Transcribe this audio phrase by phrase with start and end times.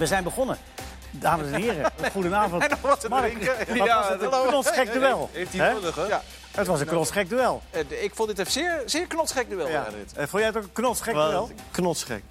[0.00, 0.56] We zijn begonnen.
[1.10, 2.62] Dames en heren, goedenavond.
[2.62, 3.78] En nog wat te Mark, drinken.
[3.78, 5.30] wat Ja, was het een knotsgek duel.
[5.32, 6.04] Heeft hij nodig, hè?
[6.06, 6.22] Ja.
[6.50, 7.62] Het was een knotsgek duel.
[7.70, 9.68] Eh, Ik vond dit een zeer, zeer knotsgek duel.
[9.68, 9.84] Ja.
[9.84, 10.12] dit.
[10.12, 11.50] Eh, Vond jij het ook een knotsgek duel?
[11.70, 12.22] Knotsgek.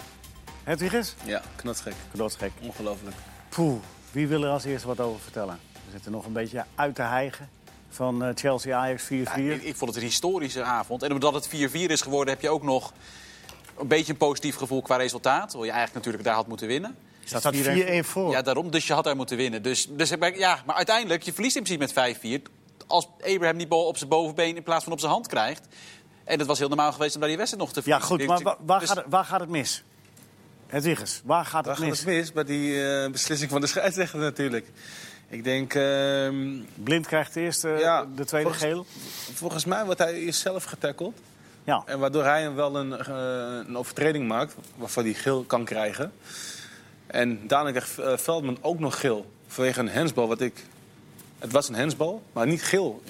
[0.64, 1.16] Hedwiges?
[1.24, 1.94] Ja, knotsgek.
[2.14, 2.52] Knotsgek.
[2.62, 3.16] Ongelooflijk.
[3.50, 3.80] Poeh,
[4.12, 5.60] wie wil er als eerste wat over vertellen?
[5.74, 7.50] We zitten nog een beetje uit te hijgen
[7.90, 9.08] van eh, Chelsea-Ajax 4-4.
[9.08, 11.04] Ja, ik, ik vond het een historische avond.
[11.04, 12.93] En omdat het 4-4 is geworden, heb je ook nog
[13.78, 15.50] een beetje een positief gevoel qua resultaat.
[15.50, 16.96] Terwijl je eigenlijk natuurlijk daar had moeten winnen.
[17.29, 18.32] Staat staat 4-1 4-1 voor.
[18.32, 18.71] Ja, daarom.
[18.71, 19.61] Dus je had daar moeten winnen.
[19.61, 22.42] Dus, dus ja, maar uiteindelijk, je verliest in principe met 5-4.
[22.87, 25.68] Als Abraham die bal op zijn bovenbeen in plaats van op zijn hand krijgt.
[26.23, 28.36] En het was heel normaal geweest om daar die wedstrijd nog te Ja, verliezen.
[28.36, 29.84] goed, maar wa- waar, Dus- gaat, het, waar gaat het mis?
[30.68, 32.00] Hedwiges, waar gaat Waar het gaat mis?
[32.00, 32.31] het mis?
[32.31, 34.72] Bij die eh, beslissing van de scheidsrechter natuurlijk.
[35.30, 38.86] Ik denk, ehm, Blind krijgt eerst eh, Ja, de tweede volgens- geel.
[39.34, 41.17] volgens mij wordt hij eerst zelf getackeld.
[41.64, 45.66] Ja, En waardoor hij hem wel een, eh, een overtreding maakt, waarvan hij geel kan
[45.66, 46.11] krijgen.
[47.10, 49.32] En daarna krijgt eh, Veldman ook nog geel.
[49.48, 50.64] Vanwege een hensbal, wat ik...
[51.40, 53.02] Het was een hensbal, maar niet geel,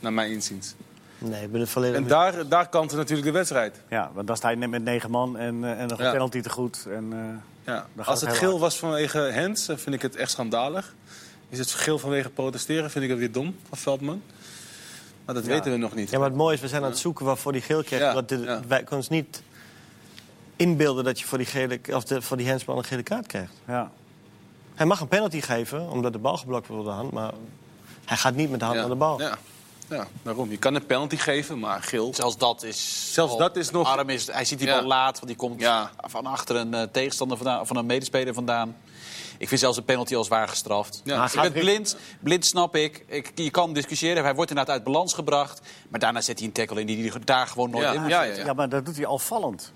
[0.00, 0.74] naar mijn inziens.
[1.18, 3.80] Nee, ik ben het volledig En daar, daar kantte natuurlijk de wedstrijd.
[3.88, 6.10] ja, want dan sta je net met negen man en, eh, en nog een Ja.
[6.12, 6.86] penalty te goed.
[6.90, 7.18] En, eh,
[7.66, 7.86] Ja.
[8.04, 10.94] Als het geel was vanwege Hens, dan vind ik het echt schandalig.
[11.48, 14.22] Is het geel vanwege protesteren, vind ik het weer dom van Veldman.
[15.24, 15.50] Maar dat Ja.
[15.50, 16.10] weten we nog niet.
[16.10, 18.04] Ja, maar het mooie is, we zijn aan het zoeken waarvoor die geel krijgt.
[18.04, 18.60] Ja, Want de- ja.
[18.68, 19.42] Wij kunnen ons niet
[20.56, 23.52] inbeelden dat je voor die, gele, of de, voor die handsbal een gele kaart krijgt.
[23.66, 23.90] ja.
[24.74, 27.12] Hij mag een penalty geven, omdat de bal geblokt wordt door de hand.
[27.12, 27.32] Maar
[28.04, 28.84] hij gaat niet met de hand ja.
[28.84, 29.20] aan de bal.
[29.20, 29.38] Ja.
[29.88, 30.50] ja, daarom.
[30.50, 32.14] Je kan een penalty geven, maar geel.
[32.14, 33.12] Zelfs dat is.
[33.12, 34.78] Zelfs al- dat is nog- Arm is, hij ziet die Ja.
[34.78, 35.90] bal laat, want die komt Ja.
[35.96, 38.76] van achter een eh, tegenstander vandaan, van een medespeler vandaan.
[39.38, 41.00] Ik vind zelfs een penalty al zwaar gestraft.
[41.04, 41.24] Ja.
[41.24, 43.04] Ik ben blind, blind snap ik.
[43.08, 43.32] ik.
[43.34, 44.22] Je kan discussiëren.
[44.24, 45.60] Hij wordt inderdaad uit balans gebracht.
[45.88, 48.10] Maar daarna zet hij een tackle in die hij daar gewoon nooit Ja, in moet
[48.10, 48.44] ja, zetten.
[48.44, 49.72] ja, maar dat doet hij al vallend.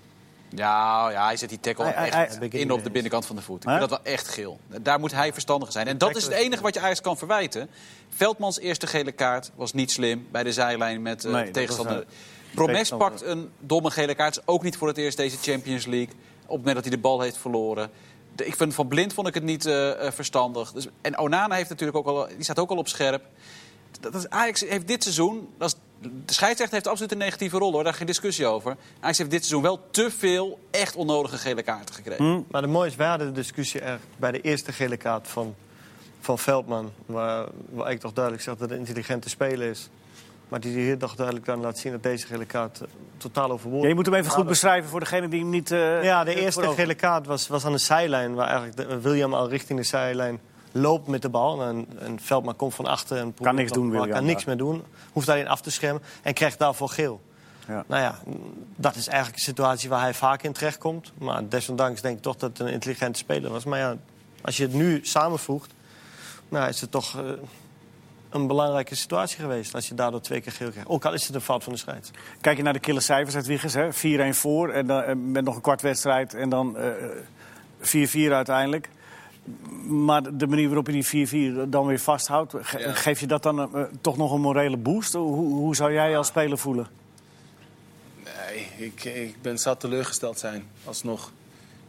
[0.55, 3.41] Ja, ja, hij zet die tackle Hij- echt hij- in op de binnenkant van de
[3.41, 3.63] voet.
[3.63, 3.77] Ik Hè?
[3.77, 4.59] vind dat wel echt geel.
[4.81, 5.87] Daar moet hij verstandiger zijn.
[5.87, 7.69] En dat is het enige wat je eigenlijk kan verwijten.
[8.09, 11.53] Veldmans eerste gele kaart was niet slim bij de zijlijn met eh, Nee, de dat
[11.53, 11.95] tegenstander.
[11.95, 12.05] was,
[12.53, 14.37] Promes pakt een domme gele kaart.
[14.37, 16.13] Is ook niet voor het eerst deze Champions League.
[16.41, 17.89] Op het moment dat hij de bal heeft verloren.
[18.35, 20.71] De- ik vind van Blind vond ik het niet eh, eh, verstandig.
[20.71, 23.23] Dus, en Onana heeft natuurlijk ook al, die staat ook al op scherp.
[23.99, 25.49] Dat, is, Ajax heeft dit seizoen.
[25.57, 25.75] Dat is,
[26.25, 28.75] de scheidsrechter heeft absoluut een negatieve rol hoor, daar geen discussie over.
[28.99, 32.25] Ajax heeft dit seizoen wel te veel echt onnodige gele kaarten gekregen.
[32.25, 32.41] Hm?
[32.51, 35.55] Maar het mooie is, wij hadden de discussie er bij de eerste gele kaart van,
[36.19, 36.91] van Veldman.
[37.05, 39.89] Waar, waar ik toch duidelijk zeg dat het een intelligente speler is.
[40.49, 42.87] Maar die hier toch duidelijk dan laat zien dat deze gele kaart eh,
[43.17, 45.71] totaal overboord Ja, je moet hem even goed beschrijven voor degene die hem niet...
[45.71, 48.33] eh, Ja, de eh, eerste gele kaart was, was aan de zijlijn.
[48.33, 50.39] Waar eigenlijk de- William al richting de zijlijn
[50.71, 51.63] loopt met de bal.
[51.63, 53.17] En, en Veldman komt van achter.
[53.17, 54.83] En probeert niks doen, William, Kan niks meer doen.
[55.11, 56.01] Hoeft daarin af te schermen.
[56.21, 57.21] En krijgt daarvoor geel.
[57.67, 57.83] Ja.
[57.87, 58.19] Nou ja,
[58.75, 61.11] dat is eigenlijk een situatie waar hij vaak in terechtkomt.
[61.17, 63.63] Maar desondanks denk ik toch dat het een intelligente speler was.
[63.65, 63.97] Maar ja,
[64.41, 65.73] als je het nu samenvoegt...
[66.49, 67.23] Nou, is het toch eh,
[68.29, 69.75] een belangrijke situatie geweest.
[69.75, 70.89] Als je daardoor twee keer geel krijgt.
[70.89, 72.11] Ook al is het een fout van de scheids.
[72.41, 73.93] Kijk je naar de kille cijfers uit Wiggers, hè?
[73.93, 76.91] 4-1 voor en dan, eh, met nog een kwart wedstrijd en dan eh,
[77.79, 78.89] 4-4 uiteindelijk.
[79.87, 82.93] Maar de manier waarop je die 4-4 dan weer vasthoudt, ge- Ja.
[82.93, 85.13] geef je dat dan eh, toch nog een morele boost?
[85.13, 86.87] Hoe, hoe zou jij je als speler voelen?
[88.23, 91.31] Nee, ik, ik ben zat teleurgesteld zijn, alsnog.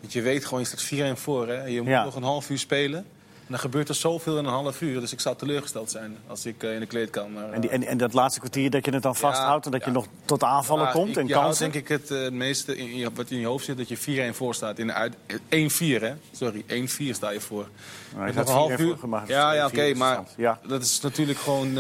[0.01, 1.49] Want je weet gewoon, je staat 4-1 voor.
[1.49, 1.65] Hè?
[1.65, 2.05] Je moet Ja.
[2.05, 3.07] nog een half uur spelen.
[3.51, 5.01] En dan gebeurt er zoveel in een half uur.
[5.01, 7.45] Dus ik zou teleurgesteld zijn als ik eh, in de kleedkamer...
[7.49, 9.85] eh, En, die, en, en dat laatste kwartier dat je het dan vasthoudt en dat
[9.85, 11.71] je nog tot aanvallen Ja, komt ik- en kansen?
[11.71, 13.97] denk ik het, eh, het meeste in, wat in je hoofd zit, dat je
[14.33, 14.79] 4-1 voor staat.
[14.79, 15.15] In de uit,
[15.49, 16.13] 1-4, hè?
[16.33, 17.69] Sorry, 1-4 sta je voor.
[18.15, 20.23] Nou, je nog een 4-1 voor gemaakt, Ja, ja 2-4 oké, maar
[20.67, 21.79] dat is natuurlijk gewoon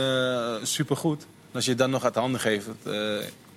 [0.62, 1.26] supergoed.
[1.52, 2.92] Als je het dan nog uit de handen geeft, eh,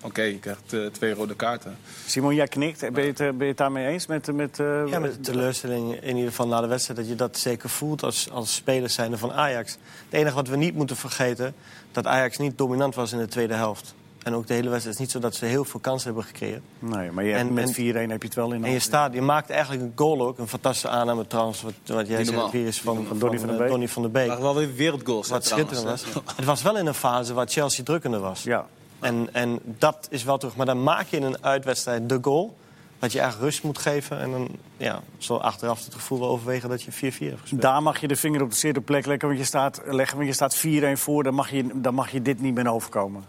[0.03, 1.77] oké, je krijgt eh, twee rode kaarten.
[2.05, 2.79] Simon, jij knikt.
[2.93, 4.05] Ben je het, eh, ben je het daarmee eens?
[4.07, 6.99] Met, met, eh, Ja, met de teleurstelling in ieder geval na de wedstrijd...
[6.99, 9.71] dat je dat zeker voelt als, als spelers zijnde van Ajax.
[9.71, 11.53] Het enige wat we niet moeten vergeten...
[11.91, 13.93] dat Ajax niet dominant was in de tweede helft.
[14.23, 14.97] En ook de hele wedstrijd.
[14.97, 16.61] Het is niet zo dat ze heel veel kansen hebben gekregen.
[16.79, 18.61] Nee, maar je hebt, En- met en- 4-1 heb je het wel in de En
[18.63, 18.81] je, hand.
[18.81, 20.37] staat, je maakt eigenlijk een goal ook.
[20.37, 21.61] Een fantastische aanname trouwens.
[21.61, 23.67] Wat, wat jij zegt, hier is van, Van Donny van der Beek.
[23.67, 24.27] Donny van der Beek.
[24.27, 25.27] Maar wel weer wereldgoals.
[25.29, 26.03] Wat schitterend was.
[26.35, 28.43] Het was wel in een fase waar Chelsea drukkender was.
[28.43, 28.67] Ja.
[29.03, 30.55] En, en dat is wel terug.
[30.55, 32.57] Maar dan maak je in een uitwedstrijd de goal.
[32.99, 34.19] Dat je echt rust moet geven.
[34.19, 34.47] En dan
[34.77, 37.61] ja, zo achteraf het gevoel wel overwegen dat je 4-4 hebt gespeeld.
[37.61, 40.27] Daar mag je de vinger op de zere plek leggen, want je staat, leggen, want
[40.29, 41.23] je staat 4-1 voor.
[41.23, 43.23] Dan mag, je, dan mag je dit niet meer overkomen.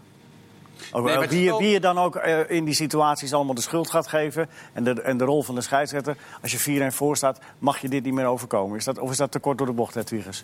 [0.91, 3.89] Ook, Nee, wie, je- wie je dan ook eh, in die situaties allemaal de schuld
[3.89, 4.49] gaat geven...
[4.73, 7.39] en de, en de rol van de scheidsrechter, als je 4-1 voor staat...
[7.59, 8.77] mag je dit niet meer overkomen.
[8.77, 10.43] Is dat, of is dat te kort door de bocht, Hedwiges?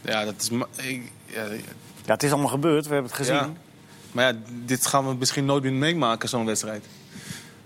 [0.00, 0.50] Ja, dat is...
[0.84, 1.44] Ik, ja,
[2.04, 3.34] Ja, het is allemaal gebeurd, we hebben het gezien.
[3.34, 3.50] Ja.
[4.16, 6.84] Maar ja, dit gaan we misschien nooit meer meemaken, zo'n wedstrijd.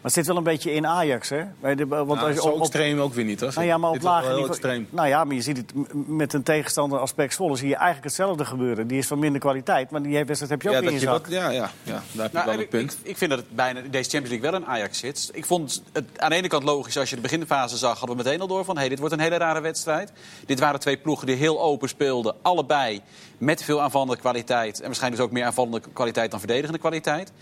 [0.02, 1.43] Maar het zit wel een beetje in Ajax, hè?
[1.61, 3.52] Bij de- Want Nou, als je zo op, op- extreem ook weer niet, hoor.
[3.55, 4.87] nou ja, maar op lager niveau...
[4.91, 5.73] Nou ja, maar je ziet het
[6.08, 7.56] met een tegenstander als Zwolle...
[7.56, 8.87] zie je eigenlijk hetzelfde gebeuren.
[8.87, 10.91] Die is van minder kwaliteit, maar die heeft- wedstrijd heb je ook Ja, in je
[10.93, 11.26] dat je zak.
[11.26, 12.93] wat, ja, ja, ja, daar heb je Nou, wel en een ik, punt.
[13.02, 15.31] ik, ik vind dat het bijna in deze Champions League wel een Ajax zit.
[15.32, 18.23] Ik vond het aan de ene kant logisch, als je de beginfase zag, hadden we
[18.23, 20.12] meteen al door van hey, dit wordt een hele rare wedstrijd.
[20.47, 23.00] Dit waren twee ploegen die heel open speelden, allebei
[23.38, 24.79] met veel aanvallende kwaliteit.
[24.81, 27.32] En waarschijnlijk dus ook meer aanvallende kwaliteit dan verdedigende kwaliteit.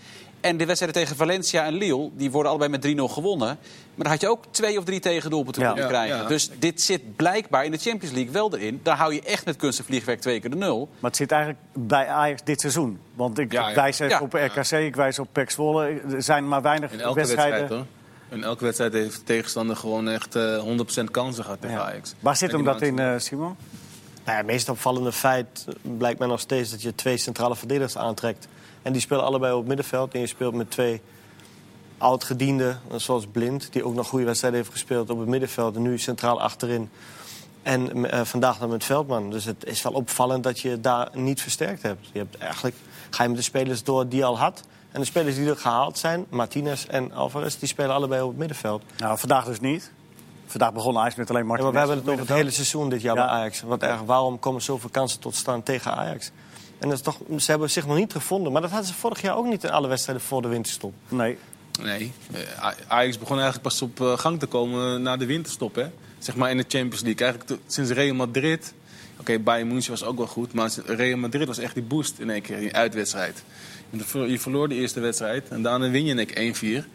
[0.41, 3.47] En de wedstrijden tegen Valencia en Lille, die worden allebei met 3-0 gewonnen.
[3.47, 3.57] Maar
[4.07, 6.17] dan had je ook twee of drie tegendoelpunten kunnen Ja, krijgen.
[6.17, 6.27] ja.
[6.27, 8.79] Dus dit zit blijkbaar in de Champions League wel erin.
[8.83, 10.89] Daar hou je echt met kunst en vliegwerk twee keer de nul.
[10.99, 12.99] Maar het zit eigenlijk bij Ajax dit seizoen.
[13.13, 13.75] Want ik Ja, ja.
[13.75, 14.21] wijs even Ja.
[14.21, 16.01] op RKC, ik wijs op PEC Zwolle.
[16.11, 17.59] Er zijn maar weinig In elke wedstrijden...
[17.59, 17.81] wedstrijd,
[18.29, 18.37] hoor.
[18.37, 20.63] In elke wedstrijd heeft de tegenstander gewoon echt eh
[21.01, 21.83] 100% kansen gehad tegen Ja.
[21.83, 22.13] Ajax.
[22.19, 23.45] Waar zit hem dat in, eh, Simon?
[23.45, 23.57] Nou
[24.25, 25.65] ja, het meest opvallende feit
[25.97, 28.47] blijkt mij nog steeds dat je twee centrale verdedigers aantrekt.
[28.81, 30.13] En die spelen allebei op het middenveld.
[30.13, 31.01] En je speelt met twee
[31.97, 35.75] oud-gedienden, zoals Blind, die ook nog goede wedstrijden heeft gespeeld op het middenveld.
[35.75, 36.89] En nu centraal achterin.
[37.63, 39.29] En eh, vandaag dan met Veldman.
[39.29, 42.07] Dus het is wel opvallend dat je daar niet versterkt hebt.
[42.11, 42.75] Je hebt eigenlijk,
[43.09, 44.63] ga je met de spelers door die je al had.
[44.91, 48.37] En de spelers die er gehaald zijn, Martinez en Alvarez, die spelen allebei op het
[48.37, 48.83] middenveld.
[48.97, 49.91] Nou, vandaag dus niet.
[50.45, 51.65] Vandaag begon Ajax met alleen Ja, Martin.
[51.65, 53.25] maar we hebben het over het hele seizoen dit jaar Ja.
[53.25, 53.61] bij Ajax.
[53.61, 56.31] Want erg, waarom komen zoveel kansen tot stand tegen Ajax?
[56.79, 58.51] En dat is toch, ze hebben zich nog niet gevonden.
[58.51, 60.93] Maar dat hadden ze vorig jaar ook niet in alle wedstrijden voor de winterstop.
[61.09, 61.37] Nee.
[61.81, 65.75] Nee, eh, Ajax begon eigenlijk pas op eh, gang te komen na de winterstop.
[65.75, 65.85] Hè?
[66.17, 67.27] Zeg maar in de Champions League.
[67.27, 68.73] Eigenlijk sinds Real Madrid.
[69.19, 70.53] Oké, Bayern München was ook wel goed.
[70.53, 73.43] Maar Real Madrid was echt die boost in één keer, die uitwedstrijd.
[73.89, 76.87] Je ver- Je verloor de eerste wedstrijd en daarna win je in één keer 1-4.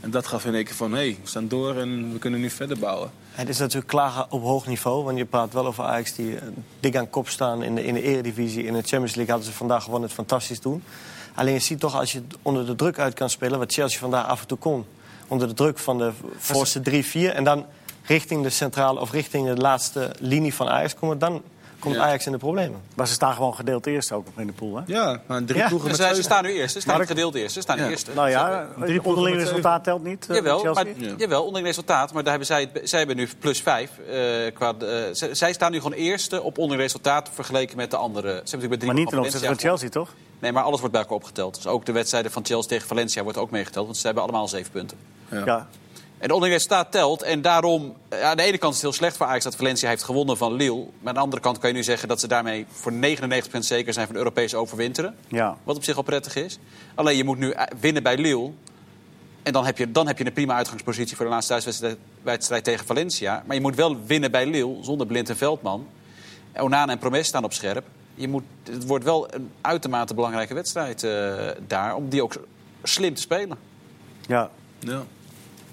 [0.00, 2.40] En dat gaf in één keer van, hé, hey, we staan door en we kunnen
[2.40, 3.10] nu verder bouwen.
[3.30, 5.04] Het is natuurlijk klagen op hoog niveau.
[5.04, 6.42] Want je praat wel over Ajax die eh,
[6.80, 8.64] dik aan kop staan in de, in de eredivisie.
[8.64, 10.82] In de Champions League hadden ze vandaag gewoon het fantastisch doen.
[11.34, 13.58] Alleen je ziet toch als je onder de druk uit kan spelen...
[13.58, 14.84] wat Chelsea vandaag af en toe kon.
[15.28, 17.34] Onder de druk van de voorste 3-4.
[17.34, 17.66] En dan
[18.04, 21.18] richting de centrale of richting de laatste linie van Ajax komen...
[21.18, 21.42] dan
[21.80, 22.00] komt Ja.
[22.02, 22.80] Ajax in de problemen.
[22.94, 24.82] Maar ze staan gewoon gedeeld eerst ook nog in de pool, hè?
[24.86, 26.72] Ja, maar drie Ja, ploegen Ze, met ze zeven- staan nu eerst.
[26.74, 27.54] Ze staan gedeeld eerst.
[27.54, 27.88] Ze staan Ja.
[27.88, 28.08] eerst.
[28.14, 30.26] Nou ja, Drie onderling resultaat telt niet.
[30.28, 30.84] eh, Jawel, Chelsea.
[30.84, 31.14] maar, Ja.
[31.16, 32.12] jawel, onderling resultaat.
[32.12, 33.90] Maar daar hebben zij, zij hebben nu plus vijf.
[33.98, 38.22] eh, qua, eh, zij, staan nu gewoon eerste op onderling resultaat vergeleken met de andere.
[38.28, 40.08] Ze hebben natuurlijk met drie Maar niet ten opzichte van Chelsea, toch?
[40.38, 41.54] Nee, maar alles wordt bij elkaar opgeteld.
[41.54, 43.84] Dus ook de wedstrijden van Chelsea tegen Valencia wordt ook meegeteld.
[43.84, 44.98] Want ze hebben allemaal zeven punten.
[45.30, 45.66] Ja.
[46.20, 47.22] En de onderling resultaat telt.
[47.22, 49.88] En daarom, eh, aan de ene kant is het heel slecht voor Ajax dat Valencia
[49.88, 50.76] heeft gewonnen van Lille.
[50.76, 53.92] Maar aan de andere kant kan je nu zeggen dat ze daarmee voor 99% zeker
[53.92, 55.16] zijn van de Europese overwinteren.
[55.28, 55.56] ja.
[55.64, 56.58] Wat op zich al prettig is.
[56.94, 58.50] Alleen je moet nu eh, winnen bij Lille.
[59.42, 62.64] En dan heb, je, dan heb je een prima uitgangspositie voor de laatste thuiswedstrijd wedstrijd
[62.64, 63.42] tegen Valencia.
[63.46, 65.86] Maar je moet wel winnen bij Lille zonder Blind en Veldman.
[66.56, 67.84] Onana en Promes staan op scherp.
[68.14, 71.94] Je moet, het wordt wel een uitermate belangrijke wedstrijd eh, daar.
[71.94, 72.34] Om die ook
[72.82, 73.58] slim te spelen.
[74.26, 74.50] ja.
[74.78, 75.02] Ja.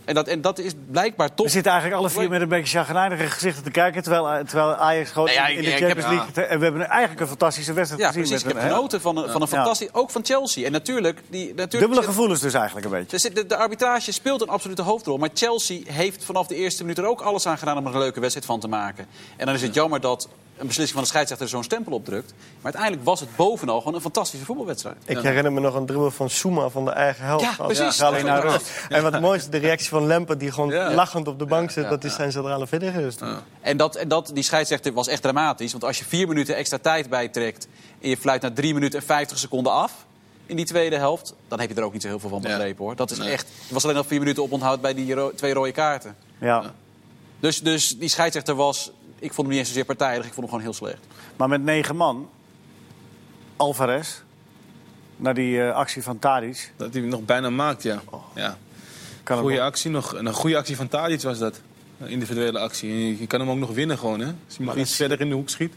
[0.08, 1.50] En dat, en dat is blijkbaar We toch...
[1.50, 4.02] zitten eigenlijk alle vier met een beetje chagrijnige gezichten te kijken...
[4.04, 6.32] terwijl, eh, terwijl Ajax gewoon Nee, ja, in de Champions heb- League...
[6.32, 8.24] te- En we hebben eigenlijk een fantastische wedstrijd Ja, gezien.
[8.24, 8.46] precies.
[8.48, 9.56] Ik heb genoten van een, van een Ja.
[9.56, 9.94] fantastisch...
[9.94, 10.66] Ook van Chelsea.
[10.66, 11.22] En natuurlijk...
[11.30, 13.28] Die, natuurlijk Dubbele gevoelens dus eigenlijk een beetje.
[13.30, 15.18] Er De, de arbitrage speelt een absolute hoofdrol.
[15.18, 18.00] Maar Chelsea heeft vanaf de eerste minuut er ook alles aan gedaan om er een
[18.00, 19.08] leuke wedstrijd van te maken.
[19.38, 22.34] En dan is het jammer dat een beslissing van de scheidsrechter zo'n stempel opdrukt.
[22.38, 24.98] Maar uiteindelijk was het bovenal gewoon een fantastische voetbalwedstrijd.
[25.06, 27.44] Ik herinner me nog een dribbel van Souma van de eigen helft.
[27.58, 28.02] Ja, precies.
[28.02, 28.70] alleen naar rust.
[28.90, 30.94] En wat mooi is de reactie van Lemper die gewoon Ja.
[30.94, 31.84] lachend op de bank zit.
[31.84, 33.06] Ja, dat is zijn centrale verdediger.
[33.06, 33.16] is.
[33.62, 35.72] En, dat, en dat, die scheidsrechter was echt dramatisch.
[35.72, 37.68] Want als je vier minuten extra tijd bijtrekt...
[38.02, 40.06] en je fluit na drie minuten en 50 seconden af
[40.46, 41.34] in die tweede helft...
[41.48, 42.48] dan heb je er ook niet zo heel veel van Ja.
[42.48, 42.96] begrepen, hoor.
[42.96, 43.30] Dat is Nee.
[43.32, 43.48] echt...
[43.68, 46.16] Er was alleen nog vier minuten op onthoud bij die ro- twee rode kaarten.
[46.40, 46.64] Ja.
[47.40, 48.92] Dus, dus die scheidsrechter was...
[49.20, 51.06] Ik vond hem niet eens zozeer partijdig, ik vond hem gewoon heel slecht.
[51.36, 52.30] Maar met negen man...
[53.56, 54.22] Alvarez...
[55.16, 56.74] naar die eh, actie van Tadic...
[56.76, 58.02] Dat hij hem nog bijna maakt, ja.
[58.36, 58.58] ja.
[59.24, 60.16] Kan Goede wel- actie nog.
[60.16, 61.62] En een goede actie van Tadic was dat.
[62.00, 62.94] Een individuele actie.
[62.94, 64.26] Je, je kan hem ook nog winnen gewoon, hè.
[64.26, 65.74] Als hij nog iets verder in de hoek schiet.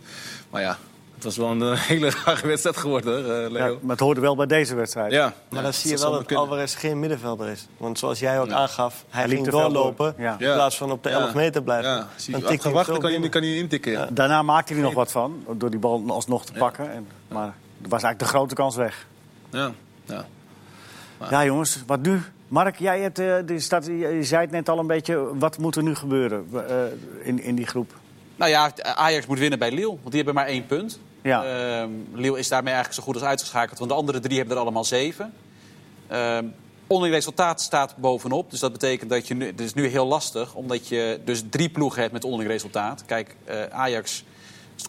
[0.50, 0.78] Maar ja,
[1.24, 3.78] het was wel een eh, hele rare wedstrijd geworden, eh, Ja, Leo.
[3.82, 5.12] maar het hoorde wel bij deze wedstrijd.
[5.12, 5.24] Ja.
[5.24, 6.44] Maar ja, dan zie je wel dat kunnen.
[6.44, 7.66] Alvarez geen middenvelder is.
[7.76, 8.54] Want zoals jij ook Ja.
[8.54, 10.14] aangaf, hij liep ging doorlopen.
[10.16, 10.24] door.
[10.24, 10.32] Ja.
[10.38, 11.90] In plaats van op de 11 meter blijven.
[11.90, 13.92] Ja, zie Dan je, hij kan je, kan je intikken.
[13.92, 14.08] Ja.
[14.10, 16.92] Daarna maakte hij nog wat van, door die bal alsnog te pakken.
[16.92, 17.46] En, maar
[17.82, 19.06] er was eigenlijk de grote kans weg.
[19.50, 19.72] Ja.
[20.04, 20.24] Ja.
[21.30, 22.20] Ja, jongens, wat nu?
[22.48, 25.38] Mark, jij hebt, eh, die staat, je zei het net al een beetje.
[25.38, 26.74] Wat moet er nu gebeuren eh,
[27.22, 27.92] in, in die groep?
[28.36, 30.98] Nou ja, Ajax moet winnen bij Lille, want die hebben maar één punt.
[31.22, 31.44] Ja.
[31.44, 34.62] Ehm, Lille is daarmee eigenlijk zo goed als uitgeschakeld, want de andere drie hebben er
[34.62, 35.32] allemaal zeven.
[36.08, 36.44] Ehm
[36.90, 40.54] onderling resultaat staat bovenop, dus dat betekent dat je nu, het is nu heel lastig,
[40.54, 43.02] omdat je dus drie ploegen hebt met onderling resultaat.
[43.06, 44.24] Kijk, eh, Ajax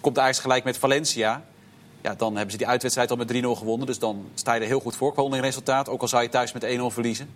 [0.02, 1.44] komt Ajax gelijk met Valencia.
[2.02, 4.68] Ja, dan hebben ze die uitwedstrijd al met 3-0 gewonnen, dus dan sta je er
[4.68, 7.30] heel goed voor qua onderling resultaat, ook al zou je thuis met 1-0 verliezen.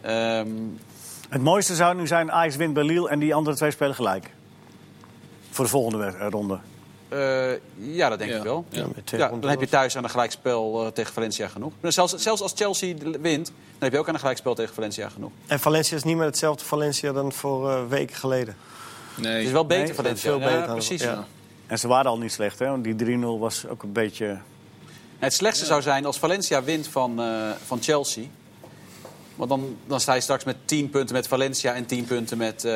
[0.00, 0.48] Ehm,
[1.28, 4.30] Het mooiste zou nu zijn Ajax wint bij Lille en die andere twee spelen gelijk.
[5.50, 6.58] Voor de volgende ronde.
[7.08, 8.36] Eh, ja, dat denk Ja.
[8.36, 8.64] ik wel.
[8.70, 11.72] Ja, dan heb je thuis aan een gelijkspel eh, tegen Valencia genoeg.
[11.80, 15.08] Maar Zelfs, zelfs als Chelsea wint, dan heb je ook aan een gelijkspel tegen Valencia
[15.08, 15.30] genoeg.
[15.46, 18.56] En Valencia is niet meer hetzelfde Valencia dan voor eh, weken geleden.
[19.16, 19.32] Nee.
[19.36, 20.30] Het is wel beter Nee, Valencia.
[20.30, 20.72] veel Ja, beter.
[20.72, 21.02] precies.
[21.02, 21.24] Ja.
[21.66, 22.66] En ze waren al niet slecht, hè?
[22.66, 24.38] want die 3-0 was ook een beetje...
[25.18, 28.24] Het slechtste zou zijn als Valencia wint van, eh, van Chelsea.
[29.38, 32.64] Want dan, dan sta je straks met 10 punten met Valencia en 10 punten met...
[32.64, 32.72] eh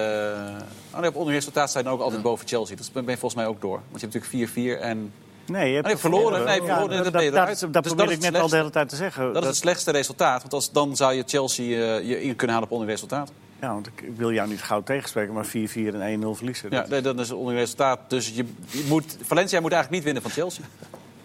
[0.94, 2.76] oh nee, op onderresultaat sta je dan ook altijd boven Chelsea.
[2.76, 3.80] Dat ben je volgens mij ook door.
[3.90, 5.12] Want je hebt natuurlijk 4-4 en...
[5.46, 6.44] Nee, je hebt Oh, verloren.
[6.44, 6.96] Nee, verloren.
[6.96, 8.70] Ja, Dat dat, dat, dat, Dus probeer dat ik is net het al de hele
[8.70, 9.32] tijd te zeggen.
[9.32, 10.40] Dat is het slechtste resultaat.
[10.40, 11.64] Want als, dan zou je Chelsea
[11.98, 13.32] eh, je in kunnen halen op onderresultaat.
[13.60, 16.68] Ja, want ik, wil jou niet gauw tegenspreken, maar 4-4 en 1-0 verliezen.
[16.70, 17.98] Ja, Dat- nee, dat is het onderresultaat.
[18.08, 20.64] Dus je, je moet, Valencia moet eigenlijk niet winnen van Chelsea.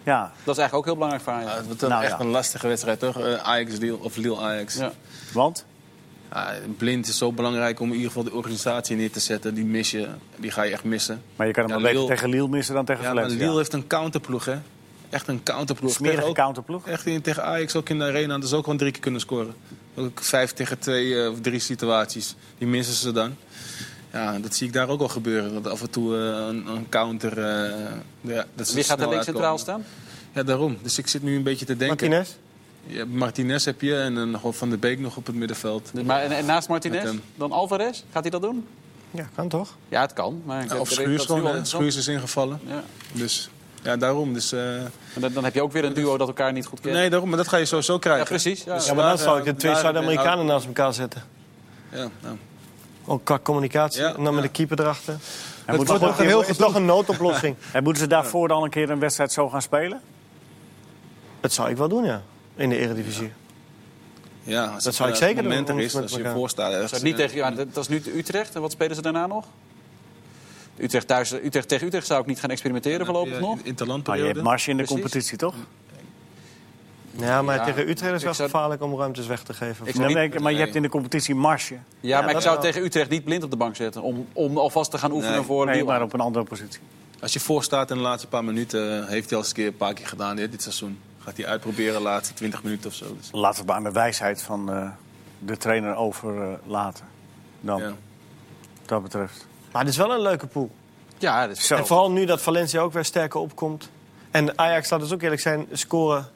[0.08, 0.20] Ja.
[0.44, 1.56] Dat is eigenlijk ook heel belangrijk voor Ja, Ajax.
[1.56, 2.20] het wordt dan Nou, echt ja.
[2.20, 3.18] een lastige wedstrijd, toch?
[3.20, 4.74] Eh, Ajax Lille of Lille Ajax.
[4.76, 4.92] Ja.
[5.32, 5.64] want?
[6.32, 9.54] Ja, blind is zo belangrijk om in ieder geval de organisatie neer te zetten.
[9.54, 11.22] Die mis je, die ga je echt missen.
[11.36, 13.44] Maar je kan hem Ja, maar beter tegen Lille missen dan tegen Ja, maar Valencia.
[13.46, 14.56] Lille heeft een counterploeg, hè?
[15.10, 15.92] Echt een counterploeg.
[15.92, 16.86] Smerige Tegen ook- counterploeg.
[16.86, 18.34] Echt in, tegen Ajax ook in de arena.
[18.34, 19.54] Dat is ook gewoon drie keer kunnen scoren.
[19.94, 22.34] Ook vijf tegen twee eh, of drie situaties.
[22.58, 23.36] Die missen ze dan.
[24.12, 25.62] Ja, dat zie ik daar ook al gebeuren.
[25.62, 27.38] Dat af en toe eh, een, een counter...
[27.38, 27.72] eh,
[28.20, 29.84] ja, dat Wie gaat er links centraal staan?
[30.32, 30.78] Ja, daarom.
[30.82, 32.08] Dus ik zit nu een beetje te denken.
[32.08, 32.34] Martinez?
[32.86, 35.90] Ja, Martinez heb je en dan nog Van der Beek nog op het middenveld.
[35.92, 38.02] Dus maar, en, en naast Martinez, dan Alvarez?
[38.12, 38.66] Gaat hij dat doen?
[39.10, 39.76] Ja, kan toch?
[39.88, 40.42] Ja, het kan.
[40.44, 41.66] Maar Ja, of Schuurs gewoon.
[41.66, 42.60] Schuurs is ingevallen.
[42.66, 42.82] Ja.
[43.12, 43.50] Dus
[43.82, 44.32] ja, daarom.
[44.32, 44.60] Dus, eh,
[45.14, 46.94] dan, dan heb je ook weer een duo dat elkaar niet goed kent.
[46.94, 47.28] nee, daarom.
[47.28, 48.22] Maar dat ga je sowieso krijgen.
[48.22, 48.64] Ja, precies.
[48.64, 48.74] Ja.
[48.74, 51.22] Dus Ja, maar dan daar, zou eh, ik de twee Zuid-Amerikanen naast elkaar zetten.
[51.92, 52.36] Ja, nou.
[53.10, 54.00] Ook qua communicatie.
[54.00, 55.16] Ja, en dan met de keeper erachter.
[55.64, 57.56] En wordt ze- ook een heel nog een noodoplossing.
[57.72, 60.00] En moeten ze daarvoor dan een keer een wedstrijd zo gaan spelen?
[61.40, 62.22] Dat zou ik wel doen, ja.
[62.56, 63.32] In de eredivisie.
[64.42, 67.02] Ja, Dat zou ik zeker doen, er is, als je voor staat.
[67.02, 68.54] niet tegen, ja, dat is nu Utrecht.
[68.54, 69.44] En wat spelen ze daarna nog?
[70.76, 73.48] Utrecht, thuis, Utrecht tegen Utrecht zou ik niet gaan experimenteren voorlopig nog.
[73.54, 74.28] Maar je Interlandperiode.
[74.32, 75.02] hebt Marsje in de Precies.
[75.02, 75.54] competitie, toch?
[77.26, 79.86] Ja, maar Ja, tegen Utrecht is ik wel zou- gevaarlijk om ruimtes weg te geven.
[79.86, 81.76] Ik- Nee, niet- maar ik- maar je hebt in de competitie Marsje.
[82.00, 82.62] Ja, maar ik zou wel.
[82.64, 84.02] tegen Utrecht niet blind op de bank zetten.
[84.02, 85.44] Om, om alvast te gaan oefenen Nee.
[85.44, 86.80] voor Nee, maar op een andere positie.
[87.20, 89.54] Als je voor staat in de laatste paar minuten, eh, heeft hij al eens een
[89.54, 90.98] keer een paar keer gedaan dit, dit seizoen.
[91.18, 93.16] Gaat hij uitproberen de laatste 20 minuten of zo.
[93.16, 94.88] Dus, Laten we het maar aan de wijsheid van eh,
[95.38, 97.04] de trainer overlaten.
[97.60, 97.84] Dan, ja.
[97.84, 97.94] wat
[98.86, 99.46] dat betreft.
[99.72, 100.70] Maar het is wel een leuke pool.
[101.18, 101.74] Ja, dat is Zo.
[101.76, 103.90] En vooral nu dat Valencia ook weer sterker opkomt.
[104.30, 106.28] En Ajax, laat dus ook eerlijk zijn, scoren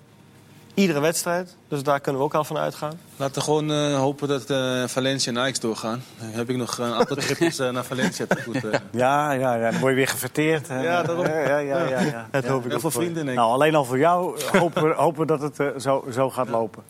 [0.75, 1.57] iedere wedstrijd.
[1.69, 3.01] Dus daar kunnen we ook al van uitgaan.
[3.17, 6.03] Laten we gewoon eh, hopen dat eh, Valencia en Ajax doorgaan.
[6.21, 8.65] Dan heb ik nog een aantal tripjes eh, naar Valencia te goed.
[8.65, 8.79] eh.
[8.93, 10.67] Ja, ja, ja, dan word je weer geverteerd.
[10.69, 11.27] Ja, daarom.
[11.27, 12.29] Ja, ja, ja, ja, ja.
[12.31, 12.97] Dat hoop ik Heel ook veel voor je.
[13.07, 13.35] vrienden, denk ik.
[13.45, 16.83] Nou, alleen al voor jou hopen we hopen dat het eh, zo, zo gaat lopen.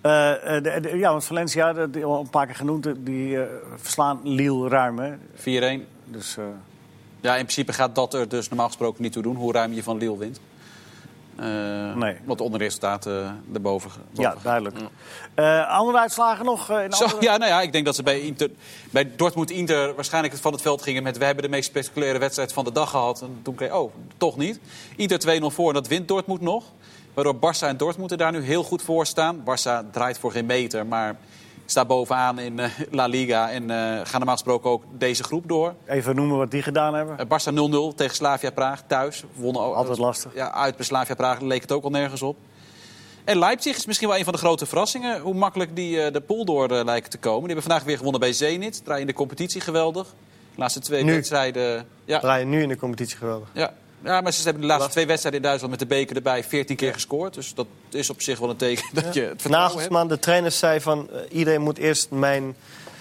[0.00, 3.40] Eh, eh, de- de- ja, want Valencia, dat die al een paar keer genoemd, die
[3.42, 4.98] eh, verslaan Lille ruim.
[4.98, 5.12] Hè?
[5.34, 5.86] 4-1.
[6.04, 6.44] Dus, eh,
[7.20, 9.36] Ja, in principe gaat dat er dus normaal gesproken niet toe doen.
[9.36, 10.40] Hoe ruim je van Lille wint.
[11.36, 12.16] Eh Nee.
[12.24, 13.90] Want de onderresultaten eh, erboven.
[14.12, 14.76] ja, duidelijk.
[15.34, 16.70] Eh, andere uitslagen nog?
[16.70, 18.50] eh, in Zo, andere- ja, nou ja, ik denk dat ze bij, Inter,
[18.90, 21.18] bij Dortmund-Inter waarschijnlijk het van het veld gingen met...
[21.18, 23.20] we hebben de meest spectaculaire wedstrijd van de dag gehad.
[23.22, 24.60] En toen kreeg oh, toch niet.
[24.96, 26.64] Inter 2-0 voor en dat wint Dortmund nog.
[27.14, 29.40] Waardoor Barça en Dortmund er daar nu heel goed voor staan.
[29.40, 31.16] Barça draait voor geen meter, maar
[31.70, 33.50] staat bovenaan in eh, La Liga...
[33.50, 35.74] en eh gaan normaal gesproken ook deze groep door.
[35.86, 37.18] Even noemen wat die gedaan hebben.
[37.18, 37.54] Eh, Barça
[37.92, 39.24] 0-0 tegen Slavia Praag thuis.
[39.34, 40.34] Wonnen ook, Altijd lastig.
[40.34, 42.36] Ja, uit bij Slavia Praag leek het ook al nergens op.
[43.24, 45.20] En Leipzig is misschien wel een van de grote verrassingen.
[45.20, 47.38] Hoe makkelijk die de pool door lijken te komen.
[47.40, 48.84] Die hebben vandaag weer gewonnen bij Zenit.
[48.84, 50.06] Draaien in de competitie geweldig.
[50.54, 51.12] De laatste twee Nu.
[51.12, 51.86] wedstrijden...
[52.04, 53.48] Ja, Draaien nu in de competitie geweldig.
[53.52, 53.72] ja.
[54.04, 56.76] Ja, maar ze hebben de laatste twee wedstrijden in Duitsland met de beker erbij 14
[56.76, 57.34] keer gescoord.
[57.34, 59.48] Dus dat is op zich wel een teken dat je het.
[59.48, 61.10] Nagelsman, de trainer, zei van...
[61.10, 62.56] eh, iedereen moet eerst mijn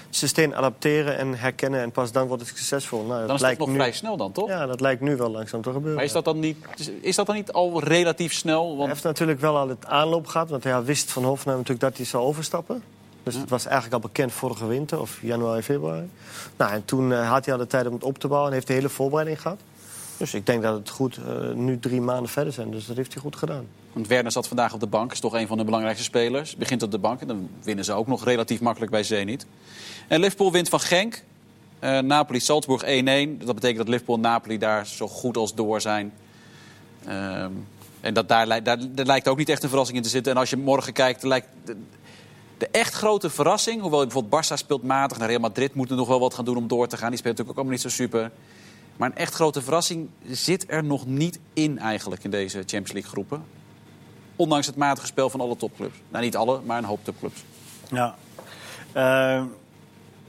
[0.10, 1.82] systeem adapteren en herkennen...
[1.82, 3.04] en pas dan wordt het succesvol.
[3.04, 4.48] Nou, dat Dan is lijkt nog nu, vrij snel dan, toch?
[4.48, 5.96] Ja, dat lijkt nu wel langzaam te gebeuren.
[5.96, 6.58] Maar is dat, dan niet,
[7.02, 8.68] is dat dan niet al relatief snel?
[8.68, 11.88] Hij Want heeft natuurlijk wel al het aanloop gehad, want hij wist van Hoffenheim natuurlijk
[11.88, 12.84] dat hij zou overstappen.
[13.24, 16.10] Dus het was eigenlijk al bekend vorige winter, of januari, februari.
[16.58, 18.56] Nou, en toen eh, had hij al de tijd om het op te bouwen en
[18.56, 19.60] heeft de hele voorbereiding gehad.
[20.18, 22.72] Dus ik denk dat het goed, eh, nu drie maanden verder zijn.
[22.72, 23.68] Dus dat heeft hij goed gedaan.
[23.94, 26.56] Want Werner zat vandaag op de bank, is toch een van de belangrijkste spelers.
[26.56, 29.46] Begint op de bank en dan winnen ze ook nog relatief makkelijk bij Zenit.
[30.08, 31.24] En Liverpool wint van Genk.
[31.80, 33.38] Eh, Napoli-Salzburg 1-1.
[33.38, 36.14] Dat betekent dat Liverpool en Napoli daar zo goed als door zijn.
[37.06, 37.52] Ehm,
[38.02, 40.32] en dat daar, daar, lijkt ook niet echt een verrassing in te zitten.
[40.32, 41.48] En als je morgen kijkt, lijkt
[42.58, 43.82] de, echt grote verrassing...
[43.82, 46.58] hoewel bijvoorbeeld Barça speelt matig, naar Real Madrid moet er nog wel wat gaan doen
[46.58, 47.10] om door te gaan.
[47.10, 48.32] Die speelt natuurlijk ook allemaal niet zo super.
[48.98, 53.12] Maar een echt grote verrassing zit er nog niet in eigenlijk in deze Champions League
[53.12, 53.44] groepen.
[54.36, 55.98] Ondanks het matige spel van alle topclubs.
[56.10, 57.44] Nou, niet alle, maar een hoop topclubs.
[57.92, 58.16] Ja.
[58.92, 59.44] Eh,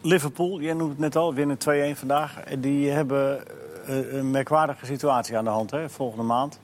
[0.01, 1.59] Liverpool, jij noemde het net al, winnen
[1.95, 2.43] 2-1 vandaag.
[2.59, 3.47] Die hebben
[3.87, 6.59] eh, een merkwaardige situatie aan de hand, hè, volgende maand.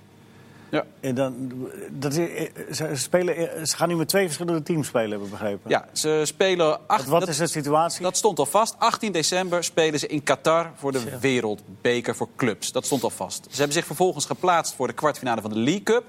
[0.73, 0.85] Ja.
[1.01, 1.53] En dan,
[1.91, 5.29] dat is, eh, ze, spelen, eh, ze gaan nu met twee verschillende teams spelen, hebben
[5.29, 5.71] we begrepen.
[5.71, 6.89] Ja, ze spelen...
[6.89, 8.03] Acht, Wat dat- is de situatie?
[8.03, 8.75] Dat stond al vast.
[8.79, 12.73] 18 december spelen ze in Qatar voor de Wereldbeker voor clubs.
[12.73, 13.45] Dat stond al vast.
[13.51, 16.05] Ze hebben zich vervolgens geplaatst voor de kwartfinale van de League Cup.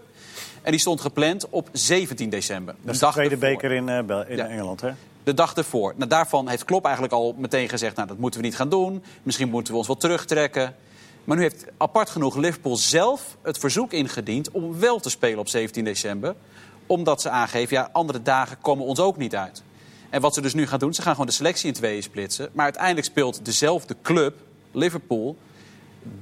[0.62, 2.76] En die stond gepland op 17 december.
[2.82, 3.50] dat is de dag tweede ervoor.
[3.50, 4.48] beker in, eh, in Ja.
[4.48, 4.92] Engeland, hè?
[5.24, 5.94] De dag ervoor.
[5.98, 7.96] Nou, daarvan heeft Klopp eigenlijk al meteen gezegd...
[7.96, 9.04] Nou, dat moeten we niet gaan doen.
[9.24, 10.76] Misschien moeten we ons wel terugtrekken.
[11.24, 14.52] Maar nu heeft apart genoeg Liverpool zelf het verzoek ingediend...
[14.52, 16.36] om wel te spelen op 17 december.
[16.88, 19.64] Omdat ze aangeven, ja, andere dagen komen ons ook niet uit.
[20.10, 22.50] En wat ze dus nu gaan doen, ze gaan gewoon de selectie in tweeën splitsen.
[22.54, 24.36] Maar uiteindelijk speelt dezelfde club,
[24.72, 25.38] Liverpool...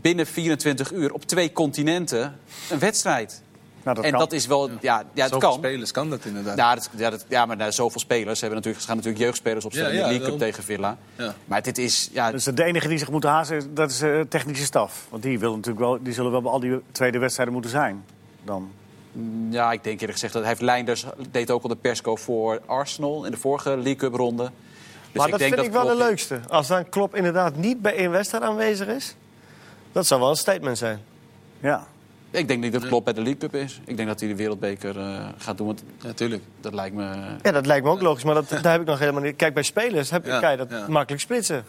[0.02, 2.40] binnen 24 uur op twee continenten
[2.70, 3.42] een wedstrijd.
[3.84, 4.20] Nou, dat en kan.
[4.20, 4.70] dat is wel...
[4.70, 5.54] Ja, ja het Zoveel kan.
[5.58, 6.58] spelers kan dat inderdaad.
[6.58, 8.40] Ja, dat, ja, dat, ja maar nou, zoveel spelers.
[8.40, 10.64] Ze, hebben natuurlijk, ze gaan natuurlijk jeugdspelers opstellen Ja, ja, in de League Cup tegen
[10.64, 10.98] Villa.
[11.16, 11.34] Ja.
[11.46, 12.10] Maar dit is...
[12.14, 15.06] Ja, Dus de enige die zich moeten haasten, is- dat is de technische staf.
[15.10, 18.06] Want die, wil natuurlijk wel, die zullen wel bij al die tweede wedstrijden moeten zijn.
[18.44, 18.72] Dan.
[19.50, 22.62] ja, ik denk eerlijk gezegd dat hij heeft Leinders deed ook al de persco voor
[22.66, 24.44] Arsenal in de vorige League Cup ronde.
[24.44, 24.52] Dus
[25.22, 26.40] maar dat denk vind ik wel Klopp- de leukste.
[26.50, 29.16] Als dan Klopp inderdaad niet bij één wedstrijd aanwezig is...
[29.92, 31.02] dat zou wel een statement zijn.
[31.60, 31.88] Ja.
[32.32, 33.80] Ik denk niet dat Klopp bij de League Cup is.
[33.86, 35.68] Ik denk dat hij de Wereldbeker eh, gaat doen.
[35.68, 36.44] Want Natuurlijk.
[36.62, 37.04] dat lijkt me...
[37.42, 39.36] Ja, dat lijkt me ook logisch, maar dat, daar heb ik nog helemaal niet...
[39.36, 40.86] Kijk, bij spelers heb, Ja, kan je dat ja.
[40.88, 41.66] makkelijk splitsen.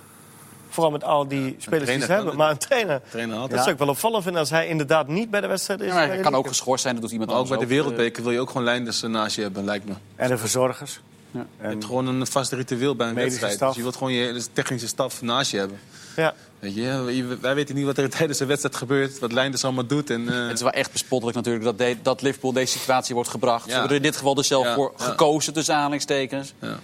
[0.69, 2.37] Vooral met al die spelers die ze hebben.
[2.37, 4.41] Maar een trainer, Trainer had dat zou ik wel opvallend vinden...
[4.41, 5.87] als hij inderdaad niet bij de wedstrijd is.
[5.87, 7.85] Ja, hij kan ook geschorst zijn, dat doet iemand Maar ook bij anders de ook.
[7.85, 9.93] Wereldbeker wil je ook gewoon lijnders naast je hebben, lijkt me.
[10.17, 11.01] En de verzorgers.
[11.31, 11.39] Ja.
[11.41, 13.53] En, Je hebt gewoon een vast ritueel bij een wedstrijd.
[13.53, 13.69] staf.
[13.69, 15.79] Dus je wilt gewoon je hele technische staf naast je hebben.
[16.17, 16.35] Ja.
[16.63, 20.11] Weet je, wij weten niet wat er tijdens de wedstrijd gebeurt, wat Leinders allemaal doet.
[20.11, 23.31] En, eh, Het is wel echt bespottelijk natuurlijk dat, de- dat Liverpool deze situatie wordt
[23.31, 23.65] gebracht.
[23.65, 25.05] Ze hebben er in dit geval dus zelf Ja, voor ja.
[25.05, 26.55] gekozen, tussen aanhalingstekens.
[26.59, 26.79] ja.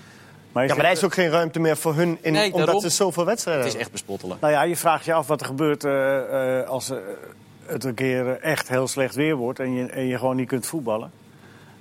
[0.52, 2.19] maar, ja, maar er is ook geen ruimte meer voor hun...
[2.21, 2.82] In, Nee, omdat daarom.
[2.82, 4.41] ze zoveel wedstrijden Het is echt bespottelijk.
[4.41, 6.91] Nou ja, je vraagt je af wat er gebeurt eh, eh, als
[7.67, 10.67] het een keer echt heel slecht weer wordt en je, en je gewoon niet kunt
[10.67, 11.10] voetballen.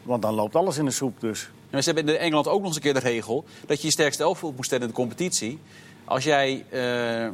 [0.04, 1.50] Want dan loopt alles in de soep dus.
[1.70, 3.94] En ze hebben in Engeland ook nog eens een keer de regel dat je je
[3.94, 5.60] sterkste elftal moet stellen in de competitie.
[6.08, 7.28] Als jij eh,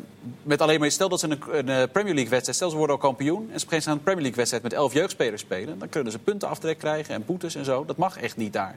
[0.43, 0.91] met alleen maar.
[0.91, 2.55] Stel dat ze een, een eh, Premier League wedstrijd.
[2.55, 3.49] Stel ze worden al kampioen.
[3.51, 5.79] En ze gaan een Premier League wedstrijd met elf jeugdspelers spelen.
[5.79, 7.85] Dan kunnen ze puntenaftrek krijgen en boetes en zo.
[7.85, 8.75] Dat mag echt niet daar.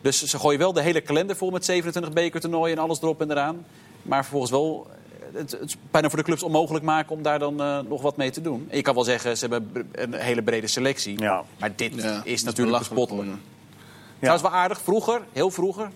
[0.00, 3.30] Dus ze gooien wel de hele kalender vol met 27 bekertoernooien en alles erop en
[3.30, 3.64] eraan.
[4.02, 4.86] Maar vervolgens wel.
[5.32, 8.16] Het, het is bijna voor de clubs onmogelijk maken om daar dan eh, nog wat
[8.16, 8.66] mee te doen.
[8.70, 11.20] En je kan wel zeggen, ze hebben een hele brede selectie.
[11.20, 11.44] Ja.
[11.58, 13.24] Maar dit Ja, is natuurlijk bespottelijk.
[13.28, 13.40] gewoon.
[14.18, 15.90] Trouwens wel aardig, vroeger, heel vroeger.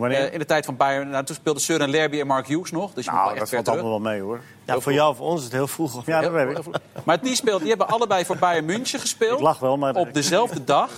[0.00, 0.26] Wanneer?
[0.26, 2.92] Eh, in de tijd van Bayern, nou, toen speelden Søren Lerby en Mark Hughes nog.
[2.92, 4.40] Dus je moet nou, wel dat echt valt allemaal wel mee hoor.
[4.64, 5.96] Ja, voor jou, voor ons is het heel vroeg.
[5.96, 6.64] Of Ja, dat weet ik.
[7.04, 9.38] Maar die, speelden, die hebben allebei voor Bayern München gespeeld.
[9.38, 9.94] Ik lach wel, maar...
[9.94, 10.90] Op dezelfde dag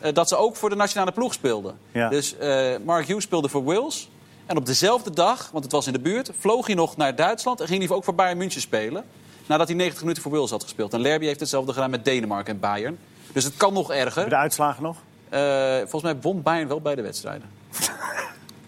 [0.00, 1.78] eh, dat ze ook voor de nationale ploeg speelden.
[1.92, 2.08] Ja.
[2.08, 4.10] Dus eh, Mark Hughes speelde voor Wales.
[4.46, 7.60] En op dezelfde dag, want het was in de buurt, vloog hij nog naar Duitsland...
[7.60, 9.04] en ging hij ook voor Bayern München spelen.
[9.46, 10.92] Nadat hij 90 minuten voor Wales had gespeeld.
[10.92, 12.98] En Lerby heeft hetzelfde gedaan met Denemarken en Bayern.
[13.32, 14.28] Dus het kan nog Heb je erger.
[14.28, 14.96] de uitslagen nog?
[15.28, 17.59] Eh, volgens mij won Bayern wel beide wedstrijden.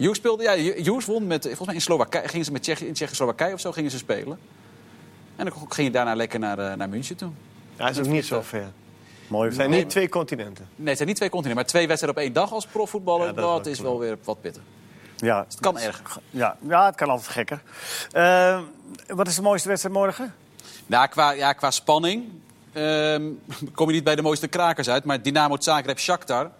[0.02, 2.92] Hughes speelde, ja, Hughes won met, volgens mij in Slowakije, gingen ze met Tsjechië, in
[2.92, 4.38] Tsjechoslowakije of zo gingen ze spelen.
[5.36, 7.30] En dan ging je daarna lekker naar, eh, naar München toe.
[7.76, 8.72] Ja, is ook niet zo ver.
[9.28, 9.46] Mooi.
[9.46, 10.68] Het zijn niet twee continenten.
[10.76, 13.32] Nee, het zijn niet twee continenten, maar twee wedstrijden op één dag als profvoetballer, Ja,
[13.32, 14.62] dat dat, is wel weer wat pittig.
[15.16, 16.16] Ja, Het kan erger.
[16.30, 17.62] ja, ja, het kan altijd gekker.
[18.12, 18.60] Eh,
[19.06, 20.34] wat is de mooiste wedstrijd morgen?
[20.86, 22.24] Nou, qua, ja, qua spanning
[22.72, 23.22] ehm,
[23.74, 26.50] kom je niet bij de mooiste krakers uit, maar Dynamo Zagreb Shakhtar,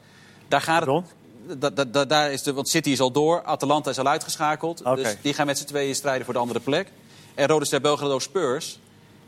[0.49, 0.85] daar gaat het...
[0.85, 1.05] Pardon?
[1.05, 1.22] Da,
[1.59, 4.85] da, da- daar is de, want City is al door, Atalanta is al uitgeschakeld.
[4.97, 6.89] Dus die gaan met z'n tweeën strijden voor de andere plek.
[7.35, 8.79] En Rode Ster Belgrado Spurs,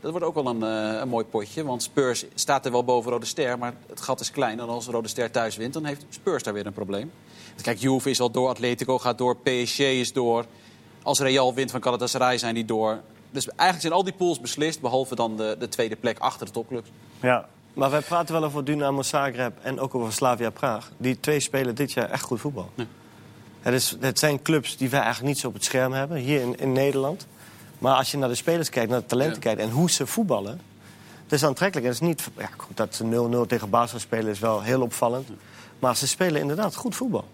[0.01, 1.63] dat wordt ook wel een, eh, een mooi potje.
[1.63, 4.59] Want Spurs staat er wel boven Rode Ster, maar het gat is klein.
[4.59, 7.11] En als Rode Ster thuis wint, dan heeft Spurs daar weer een probleem.
[7.61, 10.45] Kijk, Juve is al door, Atletico gaat door, PSG is door.
[11.03, 12.99] Als Real wint van Galatasaray zijn die door.
[13.31, 16.51] Dus eigenlijk zijn al die pools beslist, behalve dan de, de tweede plek achter de
[16.51, 16.89] topclubs.
[17.21, 20.91] Ja, Maar wij praten wel over Dynamo Zagreb en ook over Slavia Praag.
[20.97, 22.69] Die twee spelen dit jaar echt goed voetbal.
[22.75, 22.85] Ja.
[23.61, 26.41] Het, is, het zijn clubs die wij eigenlijk niet zo op het scherm hebben, hier
[26.41, 27.27] in, in Nederland.
[27.79, 29.41] Maar als je naar de spelers kijkt, naar de talenten Ja.
[29.41, 30.61] kijkt en hoe ze voetballen...
[31.23, 31.87] Het is aantrekkelijk.
[31.87, 34.81] En het is niet, ja, goed, dat ze 0-0 tegen Basel spelen is wel heel
[34.81, 35.27] opvallend.
[35.79, 37.25] Maar ze spelen inderdaad goed voetbal.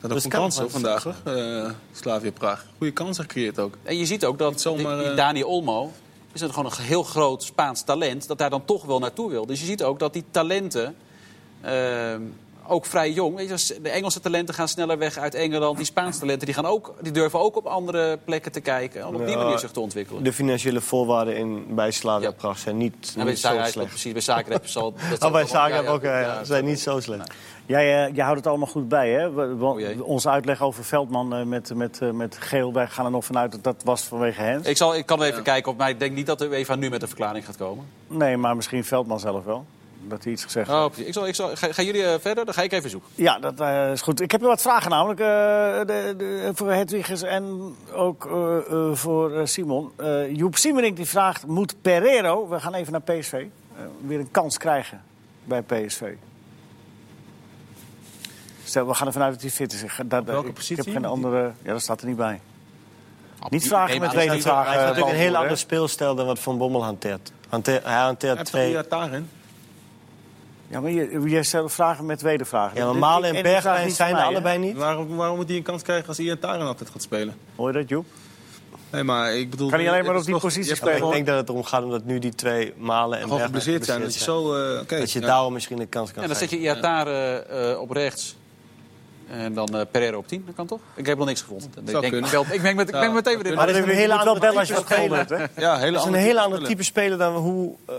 [0.00, 1.14] Dat Dus ook een kan kans vandaag hoor.
[1.24, 2.66] Eh, Slavia Praag.
[2.76, 3.76] Goede kansen gecreëerd ook.
[3.82, 5.92] En je ziet ook dat zomaar, eh, Dani Olmo
[6.32, 8.28] is een, gewoon een heel groot Spaans talent...
[8.28, 9.46] dat daar dan toch wel naartoe wil.
[9.46, 10.96] Dus je ziet ook dat die talenten,
[11.60, 12.20] ehm,
[12.66, 13.54] ook vrij jong...
[13.82, 15.76] De Engelse talenten gaan sneller weg uit Engeland.
[15.76, 19.06] Die Spaanse talenten die gaan ook, die durven ook op andere plekken te kijken...
[19.06, 20.22] om op die manier zich te ontwikkelen.
[20.24, 22.54] De financiële voorwaarden in, bij Slavia Ja.
[22.54, 22.94] Zijn niet,
[23.34, 23.88] zo slecht.
[23.88, 24.94] precies, bij Zagreb zal...
[25.10, 27.34] Dat Oh, bij Zagreb ook, ja, ja, zijn niet zo slecht.
[27.72, 29.30] Jij, eh, jij houdt het allemaal goed bij, hè?
[29.32, 33.10] We- Oh onze uitleg over Veldman eh, met, met, eh, met geel, wij gaan er
[33.10, 34.66] nog vanuit dat dat was vanwege Hens.
[34.66, 36.90] Ik, zal, ik kan even kijken, op, maar ik denk niet dat de UEFA nu
[36.90, 37.84] met een verklaring gaat komen.
[38.06, 39.64] Nee, maar misschien Veldman zelf wel.
[40.08, 40.78] Dat hij iets gezegd heeft.
[40.80, 41.06] Oh, precies.
[41.06, 42.44] ik zal, ik zal, ga, gaan jullie verder?
[42.44, 43.10] Dan ga ik even zoeken.
[43.14, 43.60] Ja, dat
[43.92, 44.20] is goed.
[44.20, 45.20] Ik heb weer wat vragen namelijk.
[45.20, 49.90] eh, de, de, voor Hedwiges en ook eh, eh, voor Simon.
[49.96, 53.44] Eh, Joep Siemerink die vraagt, moet Pereiro, we gaan even naar PSV,
[54.06, 55.02] weer een kans krijgen
[55.44, 56.02] bij PSV?
[58.72, 59.82] Stel, we gaan ervan uit dat hij fit is.
[59.82, 60.78] Ik, dat, welke ik, positie?
[60.78, 61.52] Ik heb geen andere...
[61.62, 62.40] Ja, dat staat er niet bij.
[63.48, 64.70] Niet vragen met hij twee staat- vragen.
[64.70, 67.32] Hij heeft natuurlijk een heel ander speelstijl dan wat Van Bommel hanteert.
[67.48, 68.70] Hanteer, hij hanteert Heb twee...
[68.70, 69.28] je daarin?
[70.68, 72.76] Ja, maar je, je stelt vragen met tweede vragen.
[72.76, 74.76] Ja, maar Malen en Bergwijn niet zijn er allebei niet.
[74.76, 77.34] Waarom, waarom moet hij een kans krijgen als Ian Taren altijd gaat spelen?
[77.56, 78.06] Hoor je dat, Joep?
[78.90, 79.68] Nee, maar ik bedoel...
[79.68, 81.06] Kan hij alleen maar op die positie spelen?
[81.06, 84.00] Ik denk dat het erom gaat omdat nu die twee Malen en gewoon geblesseerd zijn.
[84.00, 84.54] Dat je zo...
[84.54, 85.26] eh, oké, Dat je ja.
[85.26, 88.36] daarom misschien een kans kan En dan zet je Iatare eh, op rechts.
[89.30, 90.42] En dan eh Pereira op 10.
[90.46, 90.80] Dat kan toch?
[90.94, 91.68] Ik heb nog niks gevonden.
[91.68, 92.30] Ik, Zou denk, kunnen.
[92.52, 93.54] ik, met, Ja, meteen weer in.
[93.54, 95.26] Maar dat is Je een hele andere je type speler.
[95.28, 95.60] hè?
[95.62, 97.94] Ja, hele Dat is een hele type andere type speler dan hoe eh,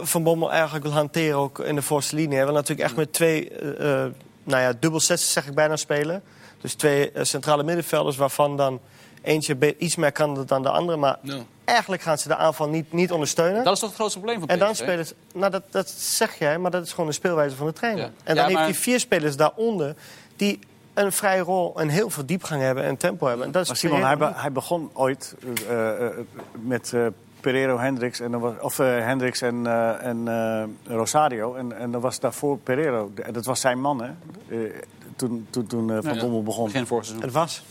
[0.00, 2.36] Van Bommel eigenlijk wil hanteren ook in de voorste linie.
[2.36, 4.10] Hij wil natuurlijk echt met twee eh, eh,
[4.44, 6.22] nou ja, dubbel zes zeg ik bijna spelen.
[6.60, 8.80] Dus twee centrale middenvelders waarvan dan
[9.22, 10.98] eentje iets meer kan dan de andere.
[10.98, 11.18] Maar
[11.64, 13.64] eigenlijk gaan ze de aanval niet, niet ondersteunen.
[13.64, 14.82] Dat is toch het grootste probleem van en dan PSV?
[14.82, 17.72] spelen ze, nou dat, dat zeg jij, maar dat is gewoon de speelwijze van de
[17.72, 18.02] trainer.
[18.04, 18.08] Ja.
[18.08, 19.94] En dan Ja, heeft maar- hij vier spelers daaronder
[20.36, 20.58] die
[20.94, 23.46] een vrije rol en heel veel diepgang hebben en tempo hebben.
[23.46, 25.34] En dat is Maar Simon, hij, be- hij begon ooit
[25.68, 26.12] eh, eh,
[26.52, 27.06] met eh
[27.40, 31.54] Pereiro, Hendricks en, dan was, of, eh, Hendricks en, eh, en eh, Rosario.
[31.54, 33.10] En, en dan was daarvoor Pereiro.
[33.24, 34.10] En dat was zijn man, hè?
[34.48, 34.72] Eh,
[35.16, 36.20] toen toen, toen eh, Van Ja.
[36.20, 36.64] Bommel begon.
[36.64, 37.24] Begin vorig seizoen.
[37.26, 37.64] Het was.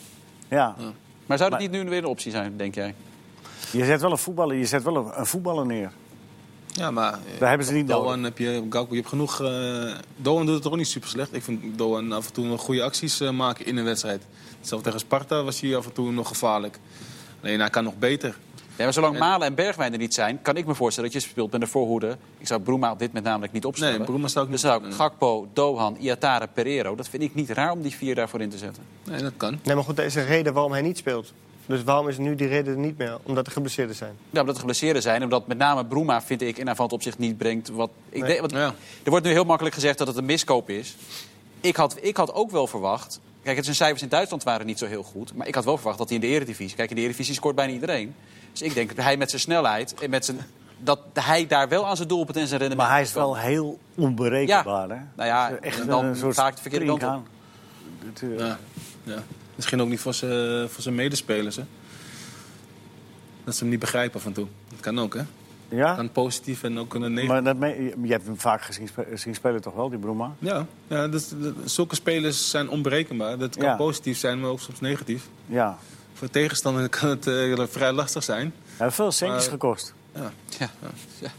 [0.47, 0.75] Ja.
[1.25, 2.95] Maar zou dat Maar- niet nu weer een optie zijn, denk jij?
[3.71, 5.91] Je zet wel een voetballer, je zet wel een, een voetballer neer.
[6.75, 7.19] Ja, maar...
[7.39, 8.03] Daar hebben ze niet nodig.
[8.05, 9.41] Doan heb je, Gakpo, je hebt genoeg...
[9.41, 11.33] eh Doan doet het toch ook niet super slecht.
[11.33, 14.21] Ik vind Doan af en toe nog goede acties eh, maken in een wedstrijd.
[14.61, 16.79] Zelfs tegen Sparta was hij af en toe nog gevaarlijk.
[17.43, 18.37] Alleen hij kan nog beter.
[18.77, 21.21] Ja, maar zolang En- Malen en Bergwijn er niet zijn, kan ik me voorstellen dat
[21.21, 22.17] je speelt met de voorhoede.
[22.37, 23.97] Ik zou Bruma op dit moment namelijk niet opstellen.
[23.97, 24.93] Nee, Bruma zou ik Dus niet zou ik.
[24.93, 26.95] Gakpo, Dohan, Iatare, Pereiro.
[26.95, 28.83] Dat vind ik niet raar om die vier daarvoor in te zetten.
[29.03, 29.59] Nee, dat kan.
[29.63, 31.33] Nee, maar goed, er is een reden waarom hij niet speelt.
[31.65, 33.17] Dus waarom is nu die reden er niet meer?
[33.23, 34.15] Omdat er geblesseerden zijn.
[34.29, 35.23] Ja, omdat er geblesseerden zijn.
[35.23, 37.89] Omdat met name Bruma, vind ik, in aanvallend opzicht niet brengt wat...
[38.09, 38.29] Ik Nee.
[38.29, 38.73] denk, want Ja.
[39.03, 40.95] Er wordt nu heel makkelijk gezegd dat het een miskoop is.
[41.61, 43.19] Ik had, ik had ook wel verwacht...
[43.43, 45.33] Kijk, zijn cijfers in Duitsland waren niet zo heel goed.
[45.35, 46.75] Maar ik had wel verwacht dat hij in de Eredivisie...
[46.75, 48.15] Kijk, in de Eredivisie scoort bijna iedereen.
[48.51, 50.39] Dus ik denk dat hij met zijn snelheid en met zijn...
[50.77, 52.87] Dat hij daar wel aan zijn doelpunt en zijn rendement...
[52.87, 53.21] Maar hij is kan.
[53.21, 54.95] wel heel onberekenbaar, hè?
[55.15, 57.27] Nou ja, echt en dan een soort vaak de verkeerde kant op.
[58.37, 58.57] Ja.
[59.03, 59.23] Ja.
[59.55, 61.55] Misschien ook niet voor zijn, voor zijn medespelers.
[61.55, 61.63] Hè?
[63.43, 64.47] Dat ze hem niet begrijpen af en toe.
[64.69, 65.21] Dat kan ook, hè?
[65.69, 65.95] Ja?
[65.95, 67.27] Kan positief en ook een negatief.
[67.27, 70.31] Maar dat me- je hebt hem vaak gezien, spe- zien spelen toch wel, die Bruma?
[70.39, 73.37] Ja, ja dus, dat- zulke spelers zijn onberekenbaar.
[73.37, 73.75] Dat kan Ja.
[73.75, 75.27] positief zijn, maar ook soms negatief.
[75.45, 75.77] Ja.
[76.13, 78.53] Voor tegenstander kan het eh, vrij lastig zijn.
[78.65, 79.93] Hij heeft veel centjes Maar- gekost.
[80.15, 80.31] Ja.
[80.59, 80.69] Ja.
[81.19, 81.29] Ja.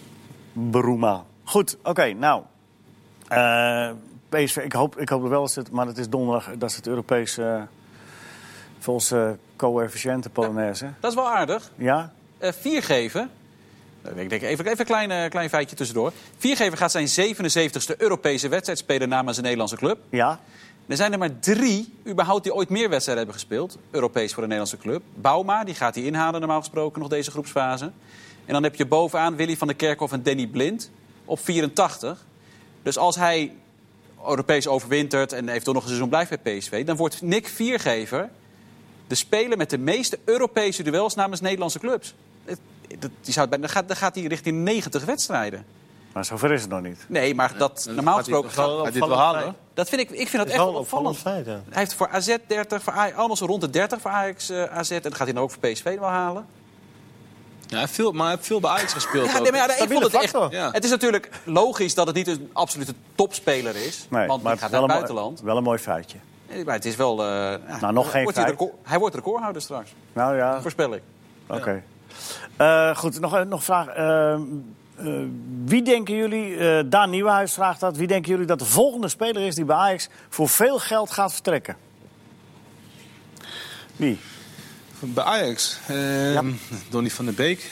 [0.52, 1.24] Bruma.
[1.44, 2.42] Goed, oké, nou.
[3.28, 3.90] Eh,
[4.28, 6.76] PSV, ik hoop, ik hoop er wel dat het, maar het is donderdag, dat is
[6.76, 7.38] het Europees,
[8.78, 10.92] eh volgens eh coëfficiënte Polonaise.
[11.00, 11.70] Dat is wel aardig.
[11.76, 12.12] Ja?
[12.38, 13.28] Eh, viergever.
[14.02, 16.12] Nou, Ik denk even, even een klein, eh, klein feitje tussendoor.
[16.38, 19.98] Viergever gaat zijn 77ste Europese wedstrijd spelen namens een Nederlandse club.
[20.08, 20.40] Ja?
[20.86, 23.78] Er zijn er maar drie überhaupt die ooit meer wedstrijden hebben gespeeld.
[23.90, 25.02] Europees voor een Nederlandse club.
[25.14, 27.84] Bauma, die gaat hij inhalen normaal gesproken nog deze groepsfase.
[28.44, 30.90] En dan heb je bovenaan Willy van der Kerkhoff en Danny Blind
[31.24, 32.24] op 84.
[32.82, 33.52] Dus als hij
[34.26, 36.84] Europees overwintert en eventueel nog een seizoen blijft bij PSV...
[36.84, 38.30] dan wordt Nick Viergever
[39.06, 42.14] de speler met de meeste Europese duels namens Nederlandse clubs.
[42.44, 45.64] Dat- Die zou, dan, gaat, dan gaat hij richting 90 wedstrijden.
[46.12, 47.04] Maar zover is het nog niet.
[47.08, 48.50] Nee, maar dat normaal gesproken...
[48.50, 49.56] gaat hij wel halen?
[49.74, 51.46] Dat vind ik, ik vind dat echt wel opvallend opvallend.
[51.46, 51.70] feit, ja.
[51.70, 54.62] Hij heeft voor AZ 30, voor Ajax, allemaal zo rond de 30 voor Ajax eh,
[54.64, 54.90] AZ.
[54.90, 56.46] En dat gaat hij dan ook voor PSV wel halen.
[57.60, 59.26] Ja, hij heeft veel, maar hij heeft veel bij Ajax gespeeld.
[59.30, 59.42] Ja, ook.
[59.42, 60.32] nee, maar ja, ik vond het echt.
[60.50, 60.70] Ja.
[60.70, 64.06] Het is natuurlijk logisch dat het niet een absolute topspeler is.
[64.10, 65.32] Nee, want maar hij het gaat naar het buitenland.
[65.34, 66.18] mooi, wel een mooi feitje.
[66.50, 67.20] Nee, Maar het is wel.
[67.22, 67.26] eh,
[67.68, 68.58] ja, Nou, nog geen wordt hij, feit.
[68.60, 69.94] record- hij wordt recordhouder straks.
[70.12, 71.02] Nou ja, Voorspel ik.
[71.46, 71.82] oké.
[72.56, 73.86] Eh, goed, nog, nog een vraag.
[73.88, 74.40] Eh, eh,
[75.64, 79.42] wie denken jullie, eh Daan Nieuwenhuis vraagt dat, wie denken jullie dat de volgende speler
[79.46, 81.76] is die bij Ajax voor veel geld gaat vertrekken?
[83.96, 84.18] Wie?
[85.00, 85.78] Bij Ajax.
[85.88, 86.50] ehm
[86.90, 87.70] Donny van der Beek.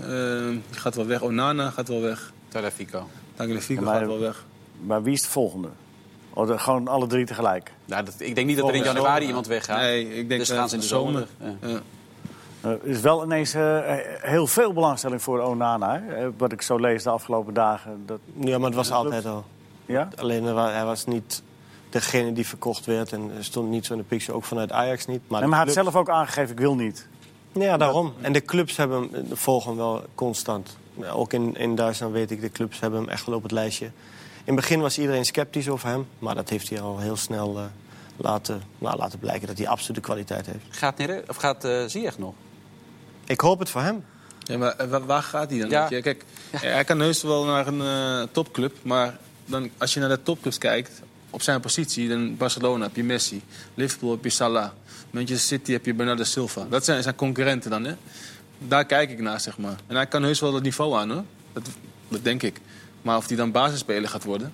[0.00, 1.22] Ehm, die gaat wel weg.
[1.22, 2.32] Onana gaat wel weg.
[2.48, 3.08] Telefico.
[3.38, 3.46] Ja,
[3.80, 4.44] maar- gaat wel weg.
[4.80, 5.68] Maar wie is de volgende?
[6.38, 7.72] Oh, de- gewoon alle drie tegelijk.
[7.84, 9.26] Nou, dat, ik denk niet dat er in januari zomer.
[9.26, 9.80] iemand weggaat.
[9.80, 11.26] Nee, ik denk dus dat gaan ze in de zomer.
[11.40, 11.68] Ja.
[11.68, 11.80] Ja.
[12.60, 13.78] Er is wel ineens eh,
[14.20, 15.92] heel veel belangstelling voor Onana.
[16.02, 16.14] Hè?
[16.14, 18.02] Eh, Wat ik zo lees de afgelopen dagen.
[18.06, 19.44] Dat, Ja, maar het was altijd al.
[19.86, 20.08] ja?
[20.16, 21.42] Alleen er hij was niet
[21.90, 23.12] degene die verkocht werd.
[23.12, 25.20] En er stond niet zo in de picture, ook vanuit Ajax niet.
[25.28, 27.06] Maar, En maar hij had zelf ook aangegeven, ik wil niet.
[27.52, 28.12] Ja, daarom.
[28.20, 30.76] En de clubs hebben hem, eh, volgen hem wel constant.
[31.12, 33.90] Ook in, in Duitsland weet ik, de clubs hebben hem echt wel op het lijstje.
[34.48, 36.06] In het begin was iedereen sceptisch over hem.
[36.18, 37.64] Maar dat heeft hij al heel snel eh,
[38.16, 40.64] laten, nou, laten blijken dat hij absolute kwaliteit heeft.
[40.70, 42.34] Gaat, Nere, of gaat eh Ziyech nog?
[43.24, 44.04] Ik hoop het voor hem.
[44.38, 45.70] Ja, maar eh, waar, gaat hij dan?
[45.70, 45.80] Ja.
[45.80, 46.02] Weet je?
[46.02, 48.76] Kijk, hij kan heus wel naar een eh, topclub.
[48.82, 52.08] Maar dan, als je naar de topclubs kijkt, op zijn positie...
[52.08, 53.42] dan Barcelona heb je Messi,
[53.74, 54.70] Liverpool heb je Salah...
[55.10, 56.66] Manchester City heb je Bernardo Silva.
[56.70, 57.94] Dat zijn zijn concurrenten dan, hè?
[58.58, 59.76] Daar kijk ik naar, zeg maar.
[59.86, 61.24] En hij kan heus wel dat niveau aan, hoor.
[61.52, 61.68] Dat,
[62.08, 62.60] dat denk ik.
[63.08, 64.52] Maar of hij dan basisspeler gaat worden...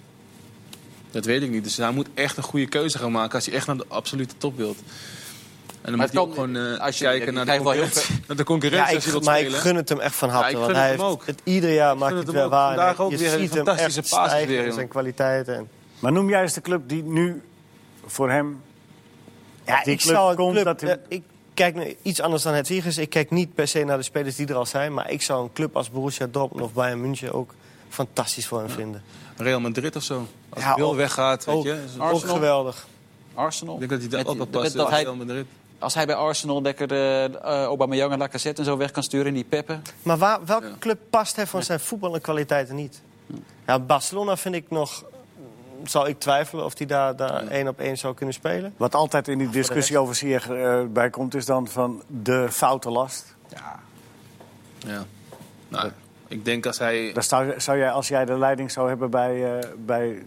[1.10, 1.64] dat weet ik niet.
[1.64, 3.34] Dus hij moet echt een goede keuze gaan maken...
[3.34, 4.76] als hij echt naar de absolute top wilt.
[4.78, 7.50] En dan Maar moet hij het ook gewoon eh, als je- kijken je naar de,
[7.50, 10.34] wel concurrentie, naar de Ja, concurrentie ik, maar ik gun het hem echt van Ja,
[10.34, 10.56] harte.
[10.56, 11.26] want hij het hem heeft ook.
[11.26, 12.50] het ieder jaar maakt het het weer ook.
[12.50, 12.66] waar.
[12.74, 15.54] Vandaag ook je weer een ziet hem fantastische echt paas weer, zijn kwaliteiten.
[15.56, 15.68] En...
[15.98, 17.42] Maar noem jij eens de club die nu
[18.06, 18.60] voor hem...
[19.66, 21.22] Ja, die ik club zou een komt club, dat hij- eh, ik
[21.54, 22.98] kijk naar iets anders dan het Wiegers.
[22.98, 24.94] Ik kijk niet per se naar de spelers die er al zijn.
[24.94, 27.54] Maar ik zou een club als Borussia Dortmund of Bayern München ook
[27.94, 29.02] fantastisch voor hem vinden.
[29.36, 30.26] Real Madrid of zo.
[30.48, 31.84] Als Ja, Wil ook- weggaat, weet Ook, je.
[31.98, 32.34] ook Arsenal.
[32.34, 32.86] geweldig.
[33.34, 33.74] Arsenal?
[33.74, 34.74] Ik denk dat hij daar Met- ook wel dat- past.
[34.76, 35.46] dat hij- Real Madrid.
[35.78, 39.26] Als hij bij Arsenal lekker de uh, Aubameyang en Lacazette en zo weg kan sturen
[39.26, 39.82] in die peppen.
[40.02, 40.72] Maar waar, welke Ja.
[40.78, 43.00] club past hij van zijn voetbalkwaliteiten niet?
[43.66, 45.04] Ja, Barcelona vind ik nog...
[45.84, 48.74] Zou ik twijfelen of hij daar, daar één op één zou kunnen spelen?
[48.76, 52.90] Wat altijd in die discussie over Ziyech eh, bij komt, is dan van de foute
[52.90, 53.34] last.
[53.48, 53.80] Ja.
[54.78, 55.04] Ja.
[55.68, 55.90] Nou,
[56.28, 57.12] ik denk als hij...
[57.12, 60.22] Daar zou, zou jij, als jij de leiding zou hebben bij, eh, bij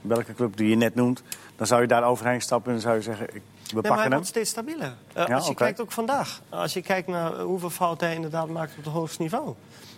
[0.00, 1.22] welke club die je net noemt,
[1.56, 3.82] dan zou je daar overheen stappen en dan zou je zeggen, ik, we Ja, maar
[3.82, 4.12] hij pakken hem.
[4.12, 4.94] wordt steeds stabieler.
[5.14, 6.40] Ja, als je kijkt ook vandaag.
[6.48, 9.54] Als je kijkt naar eh, hoeveel fouten hij inderdaad maakt op het hoogste niveau.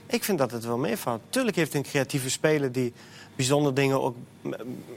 [0.07, 1.21] Ik vind dat het wel meevalt.
[1.29, 2.92] Tuurlijk heeft een creatieve speler die
[3.37, 4.16] bijzondere dingen ook...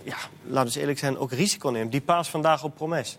[0.03, 1.91] Ja, laten we eens eerlijk zijn, ook risico neemt.
[1.91, 3.17] Die paas vandaag op Promes.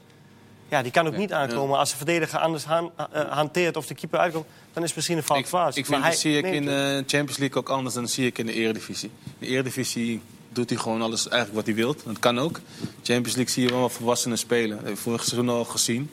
[0.69, 1.79] Ja, die kan ook niet aankomen.
[1.79, 4.47] Als de verdediger anders han- eh, hanteert of de keeper uitkomt...
[4.73, 5.79] dan is het misschien een fout Ik, fase.
[5.79, 8.47] ik vind dat zie ik in de Champions League ook anders dan zie ik in
[8.47, 9.11] de Eredivisie.
[9.25, 11.97] In de Eredivisie doet hij gewoon alles eigenlijk wat hij wil.
[12.05, 12.61] Dat kan ook.
[13.03, 14.77] Champions League zie je wel wat volwassenen spelen.
[14.77, 16.11] Dat heb ik vorig seizoen al gezien.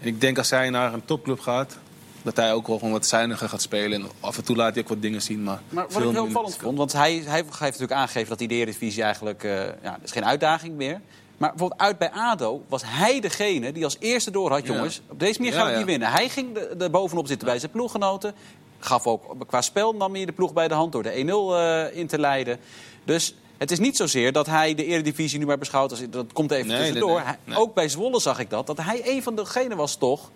[0.00, 1.76] En ik denk als hij naar een topclub gaat...
[2.22, 4.02] dat hij ook wel gewoon wat zuiniger gaat spelen.
[4.02, 5.42] En af en toe laat hij ook wat dingen zien.
[5.42, 8.38] Maar, Maar wat veel ik heel opvallend vond, want hij, hij heeft natuurlijk aangegeven dat
[8.38, 9.44] hij de Eredivisie eigenlijk...
[9.44, 9.50] eh
[9.82, 11.00] ja, dat is geen uitdaging meer.
[11.36, 14.66] Maar bijvoorbeeld uit bij ADO was hij degene die als eerste door had...
[14.66, 14.74] Ja.
[14.74, 16.08] jongens, op deze manier Ja, gaan we niet winnen.
[16.10, 18.34] Hij ging er bovenop zitten bij zijn ploeggenoten.
[18.78, 21.54] Gaf ook qua spel nam hij de ploeg bij de hand door de 1-0
[21.92, 22.58] eh, in te leiden.
[23.04, 26.10] Dus het is niet zozeer dat hij de Eredivisie nu maar beschouwt als...
[26.10, 27.08] dat komt even Nee, tussendoor.
[27.08, 27.56] nee, nee, Hij- nee.
[27.58, 30.30] Ook bij Zwolle zag ik dat, dat hij een van degenen was toch...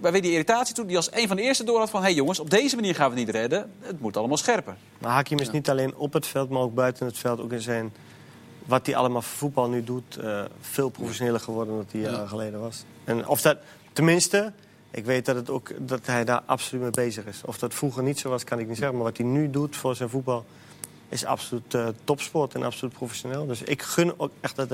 [0.00, 2.00] Waar we die irritatie toen, die als een van de eerste door had van...
[2.00, 3.72] hé hey jongens, op deze manier gaan we het niet redden.
[3.80, 4.76] Het moet allemaal scherper.
[4.98, 7.40] Maar Hakim is niet alleen op het veld, maar ook buiten het veld.
[7.40, 7.92] Ook in zijn,
[8.64, 12.60] wat hij allemaal voor voetbal nu doet, eh, veel professioneler geworden dan hij jaren geleden
[12.60, 12.84] was.
[13.04, 13.58] En of dat,
[13.92, 14.52] tenminste,
[14.90, 17.40] ik weet dat, het ook, dat hij daar absoluut mee bezig is.
[17.44, 18.96] Of dat vroeger niet zo was, kan ik niet zeggen.
[18.96, 20.44] Maar wat hij nu doet voor zijn voetbal,
[21.08, 23.46] is absoluut eh, topsport en absoluut professioneel.
[23.46, 24.68] Dus ik gun ook echt dat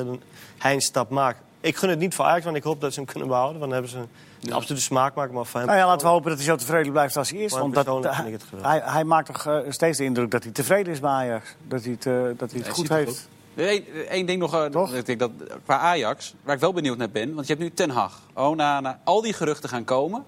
[0.59, 1.39] hij een, stap maakt.
[1.61, 3.59] Ik gun het niet voor Ajax, want ik hoop dat ze hem kunnen behouden.
[3.59, 5.35] Want dan hebben ze een absolute smaakmaker.
[5.35, 5.69] Maar voor hem...
[5.69, 7.53] Nou ja, laten we hopen dat hij zo tevreden blijft als hij is.
[7.53, 8.85] Want dat, persoonlijk hij, vind ik het geweldig.
[8.85, 11.55] hij, hij maakt toch eh, steeds de indruk dat hij tevreden is bij Ajax.
[11.69, 13.29] Dat hij het, eh, dat hij het goed heeft.
[14.09, 14.95] Eén ding nog, eh, Toch?
[14.95, 15.31] ik dat,
[15.65, 17.35] qua Ajax, waar ik wel benieuwd naar ben.
[17.35, 18.21] Want je hebt nu Ten Hag.
[18.35, 20.25] Oh, na, na al die geruchten gaan komen.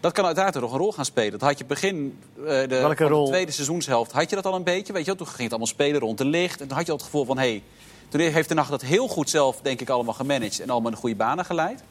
[0.00, 1.30] Dat kan uiteraard nog een rol gaan spelen.
[1.30, 4.12] Dat had je begin eh, de, tweede seizoenshelft.
[4.12, 4.92] Had je dat al een beetje?
[4.92, 5.14] Weet je?
[5.14, 6.60] Toen ging het allemaal spelen rond de licht.
[6.60, 7.38] En toen had je al het gevoel van...
[7.38, 7.62] Hey,
[8.08, 10.60] toen heeft Ten Hag dat heel goed zelf, denk ik, allemaal gemanaged.
[10.60, 11.82] En allemaal in de goede banen geleid.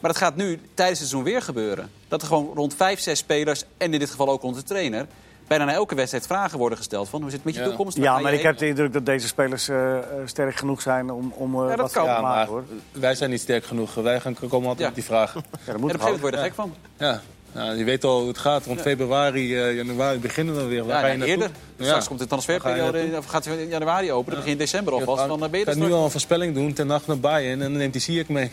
[0.00, 1.90] Maar dat gaat nu tijdens het seizoen weer gebeuren.
[2.08, 3.64] Dat er gewoon rond vijf, zes spelers...
[3.76, 5.06] en in dit geval ook rond de trainer...
[5.48, 7.08] bijna na elke wedstrijd vragen worden gesteld.
[7.08, 7.66] Van, hoe zit het met je Ja.
[7.66, 7.96] toekomst?
[7.96, 11.32] Ja, maar ik heb de indruk dat deze spelers eh, eh, sterk genoeg zijn om,
[11.36, 12.04] om eh, Ja, dat wat kan.
[12.04, 12.36] te Ja, maken.
[12.36, 12.64] maar Hoor.
[12.92, 13.94] wij zijn niet sterk genoeg.
[13.94, 14.84] Wij gaan komen altijd Ja.
[14.86, 15.42] met die vragen.
[15.50, 16.74] Ja, dat En moet op een gegeven moment word je er gek van.
[16.96, 17.20] Ja.
[17.54, 18.66] Ja, je weet al hoe het gaat.
[18.66, 20.84] Rond februari, eh, januari beginnen we weer.
[20.84, 21.44] Waar Ja, ga je nee, naartoe?
[21.44, 21.56] eerder.
[21.76, 21.84] Ja.
[21.84, 24.58] Straks komt de Waar ga je transferperiode, of gaat hij in januari open, dan begin
[24.58, 25.28] december alvast.
[25.28, 27.62] Dan ben je ik ga nu al een voorspelling doen ten nacht naar Bayern.
[27.62, 28.50] En dan neemt hij Ziyech mee.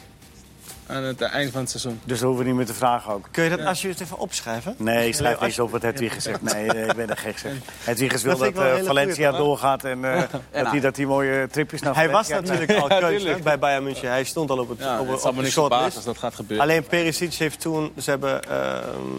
[0.87, 1.99] Aan het eind van het seizoen.
[2.03, 3.27] Dus daar hoeven we niet meer te vragen ook.
[3.31, 4.75] Kun je dat alsjeblieft even opschrijven?
[4.77, 6.41] Nee, ik schrijf als je- niks op wat Hedwiges zegt.
[6.41, 7.51] Nee, eh, ik ben er gek zeg.
[7.83, 11.47] Hedwiges wil Dat dat, eh, Valencia goeie, doorgaat en eh, dat hij dat die mooie
[11.51, 14.09] tripjes naar Hij was natuurlijk al keus bij Bayern München.
[14.09, 16.65] Hij stond al op, het, Ja, op, het op de als dat gaat gebeuren.
[16.65, 17.91] Alleen Perisic heeft toen...
[18.01, 18.77] Ze hebben, eh,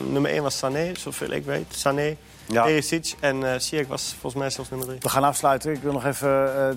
[0.09, 1.67] nummer 1 was Sané, zoveel ik weet.
[1.69, 2.17] Sané,
[2.49, 2.67] Ja.
[3.21, 5.01] En eh Ziyech was volgens mij zelfs nummer 3.
[5.01, 5.73] We gaan afsluiten.
[5.73, 6.29] Ik wil nog even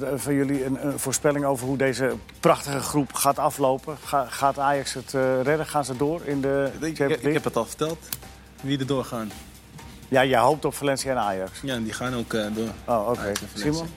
[0.02, 3.98] eh, van jullie een, een voorspelling over hoe deze prachtige groep gaat aflopen.
[4.04, 5.66] Ga- gaat Ajax het eh, redden?
[5.66, 7.34] Gaan ze door in de Ik, Champions ik, League?
[7.34, 7.98] heb het al verteld.
[8.62, 9.32] Wie er doorgaan.
[10.08, 11.52] Ja, jij hoopt op Valencia en Ajax.
[11.62, 12.70] Ja, die gaan ook eh, door.
[12.86, 13.20] Oh, oké.
[13.20, 13.48] Ajax en.
[13.60, 13.90] Simon?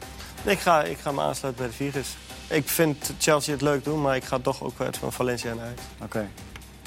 [0.45, 2.17] Ik ga, ik ga me aansluiten bij de Virus.
[2.49, 5.65] Ik vind Chelsea het leuk doen, maar ik ga toch ook uit van Valencia naar
[5.65, 5.79] huis.
[6.03, 6.29] Oké.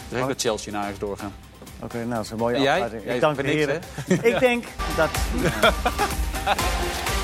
[0.10, 1.34] Dus ik met Chelsea naar huis doorgaan.
[1.80, 3.04] Oké, nou, dat is een mooie afsluiting.
[3.04, 3.82] Ik dank de heren.
[4.08, 5.10] Ik denk dat...